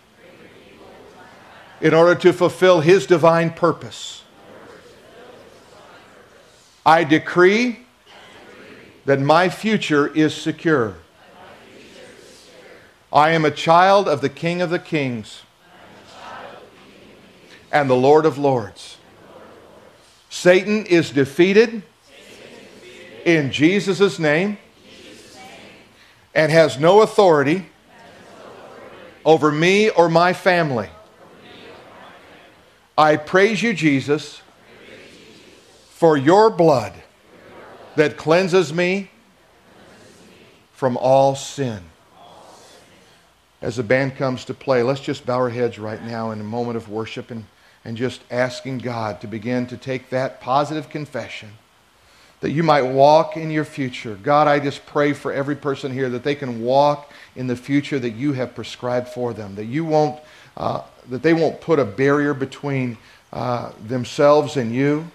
in 1.81 1.93
order 1.93 2.15
to 2.15 2.31
fulfill 2.31 2.79
His 2.79 3.05
divine 3.05 3.49
purpose. 3.49 4.23
I 6.85 7.03
decree 7.03 7.79
that 9.03 9.19
my 9.19 9.49
future 9.49 10.07
is 10.07 10.33
secure. 10.33 10.95
I 13.11 13.31
am 13.31 13.43
a 13.43 13.51
child 13.51 14.07
of 14.07 14.21
the 14.21 14.29
King 14.29 14.61
of 14.61 14.69
the 14.69 14.79
Kings 14.79 15.41
and 17.69 17.89
the 17.89 17.97
Lord 17.97 18.25
of 18.25 18.37
Lords. 18.37 18.95
Satan 20.29 20.85
is 20.85 21.09
defeated 21.09 21.81
in 23.25 23.51
Jesus' 23.51 24.19
name 24.19 24.57
and 26.35 26.51
has 26.51 26.79
no 26.79 27.01
authority 27.01 27.65
over 29.25 29.51
me 29.51 29.89
or 29.89 30.07
my 30.07 30.33
family. 30.33 30.89
I 32.97 33.17
praise 33.17 33.61
you, 33.63 33.73
Jesus, 33.73 34.41
for 35.89 36.15
your 36.15 36.49
blood 36.49 36.93
that 37.95 38.15
cleanses 38.15 38.73
me 38.73 39.09
from 40.73 40.95
all 40.95 41.35
sin. 41.35 41.81
As 43.61 43.75
the 43.75 43.83
band 43.83 44.15
comes 44.15 44.45
to 44.45 44.53
play, 44.53 44.83
let's 44.83 45.01
just 45.01 45.25
bow 45.25 45.35
our 45.35 45.49
heads 45.49 45.77
right 45.79 46.01
now 46.03 46.31
in 46.31 46.39
a 46.39 46.43
moment 46.43 46.77
of 46.77 46.87
worship 46.87 47.31
and, 47.31 47.45
and 47.89 47.97
just 47.97 48.21
asking 48.29 48.77
God 48.77 49.19
to 49.21 49.25
begin 49.25 49.65
to 49.65 49.75
take 49.75 50.11
that 50.11 50.39
positive 50.41 50.91
confession 50.91 51.49
that 52.39 52.51
you 52.51 52.61
might 52.61 52.83
walk 52.83 53.35
in 53.35 53.49
your 53.49 53.65
future. 53.65 54.13
God, 54.21 54.47
I 54.47 54.59
just 54.59 54.85
pray 54.85 55.11
for 55.11 55.33
every 55.33 55.55
person 55.55 55.91
here 55.91 56.07
that 56.09 56.23
they 56.23 56.35
can 56.35 56.61
walk 56.61 57.11
in 57.35 57.47
the 57.47 57.55
future 57.55 57.97
that 57.97 58.11
you 58.11 58.33
have 58.33 58.53
prescribed 58.53 59.07
for 59.07 59.33
them, 59.33 59.55
that 59.55 59.65
you 59.65 59.83
won't, 59.85 60.21
uh, 60.55 60.83
that 61.09 61.23
they 61.23 61.33
won't 61.33 61.61
put 61.61 61.79
a 61.79 61.83
barrier 61.83 62.35
between 62.35 62.95
uh, 63.33 63.71
themselves 63.87 64.55
and 64.55 64.71
you, 64.71 65.09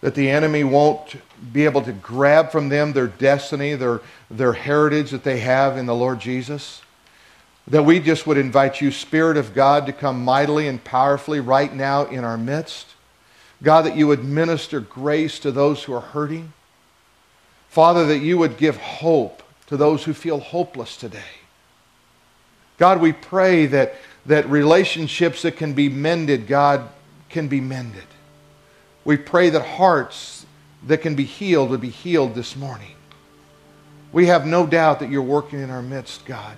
that 0.00 0.14
the 0.14 0.30
enemy 0.30 0.62
won't 0.62 1.16
be 1.52 1.64
able 1.64 1.82
to 1.82 1.92
grab 1.92 2.52
from 2.52 2.68
them 2.68 2.92
their 2.92 3.08
destiny, 3.08 3.74
their, 3.74 4.02
their 4.30 4.52
heritage 4.52 5.10
that 5.10 5.24
they 5.24 5.40
have 5.40 5.76
in 5.76 5.86
the 5.86 5.96
Lord 5.96 6.20
Jesus. 6.20 6.80
That 7.70 7.84
we 7.84 8.00
just 8.00 8.26
would 8.26 8.36
invite 8.36 8.80
you, 8.80 8.90
Spirit 8.90 9.36
of 9.36 9.54
God, 9.54 9.86
to 9.86 9.92
come 9.92 10.24
mightily 10.24 10.68
and 10.68 10.82
powerfully 10.82 11.40
right 11.40 11.72
now 11.72 12.04
in 12.06 12.24
our 12.24 12.36
midst. 12.36 12.86
God, 13.62 13.82
that 13.82 13.96
you 13.96 14.06
would 14.06 14.24
minister 14.24 14.80
grace 14.80 15.38
to 15.40 15.52
those 15.52 15.84
who 15.84 15.92
are 15.92 16.00
hurting. 16.00 16.52
Father, 17.68 18.06
that 18.06 18.18
you 18.18 18.38
would 18.38 18.56
give 18.56 18.76
hope 18.76 19.42
to 19.66 19.76
those 19.76 20.02
who 20.04 20.12
feel 20.12 20.40
hopeless 20.40 20.96
today. 20.96 21.22
God, 22.78 23.00
we 23.00 23.12
pray 23.12 23.66
that, 23.66 23.94
that 24.26 24.48
relationships 24.48 25.42
that 25.42 25.56
can 25.56 25.74
be 25.74 25.88
mended, 25.88 26.46
God, 26.48 26.88
can 27.28 27.46
be 27.46 27.60
mended. 27.60 28.06
We 29.04 29.16
pray 29.16 29.50
that 29.50 29.64
hearts 29.64 30.44
that 30.86 30.98
can 30.98 31.14
be 31.14 31.24
healed 31.24 31.70
would 31.70 31.80
be 31.80 31.90
healed 31.90 32.34
this 32.34 32.56
morning. 32.56 32.94
We 34.12 34.26
have 34.26 34.46
no 34.46 34.66
doubt 34.66 35.00
that 35.00 35.10
you're 35.10 35.22
working 35.22 35.60
in 35.60 35.70
our 35.70 35.82
midst, 35.82 36.24
God. 36.24 36.56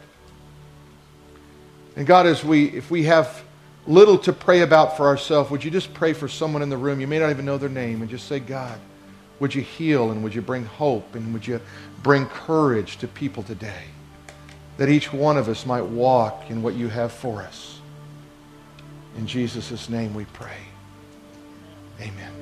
And 1.96 2.06
God, 2.06 2.26
as 2.26 2.44
we, 2.44 2.66
if 2.66 2.90
we 2.90 3.04
have 3.04 3.42
little 3.86 4.18
to 4.18 4.32
pray 4.32 4.60
about 4.60 4.96
for 4.96 5.06
ourselves, 5.06 5.50
would 5.50 5.64
you 5.64 5.70
just 5.70 5.92
pray 5.92 6.12
for 6.12 6.28
someone 6.28 6.62
in 6.62 6.70
the 6.70 6.76
room? 6.76 7.00
You 7.00 7.06
may 7.06 7.18
not 7.18 7.30
even 7.30 7.44
know 7.44 7.58
their 7.58 7.68
name, 7.68 8.00
and 8.00 8.10
just 8.10 8.28
say, 8.28 8.40
God, 8.40 8.78
would 9.40 9.54
you 9.54 9.62
heal 9.62 10.12
and 10.12 10.22
would 10.22 10.34
you 10.34 10.42
bring 10.42 10.64
hope 10.64 11.14
and 11.14 11.32
would 11.32 11.46
you 11.46 11.60
bring 12.02 12.26
courage 12.26 12.98
to 12.98 13.08
people 13.08 13.42
today? 13.42 13.84
That 14.76 14.88
each 14.88 15.12
one 15.12 15.36
of 15.36 15.48
us 15.48 15.66
might 15.66 15.82
walk 15.82 16.48
in 16.48 16.62
what 16.62 16.74
you 16.74 16.88
have 16.88 17.12
for 17.12 17.42
us. 17.42 17.80
In 19.18 19.26
Jesus' 19.26 19.88
name 19.88 20.14
we 20.14 20.24
pray. 20.26 20.58
Amen. 22.00 22.41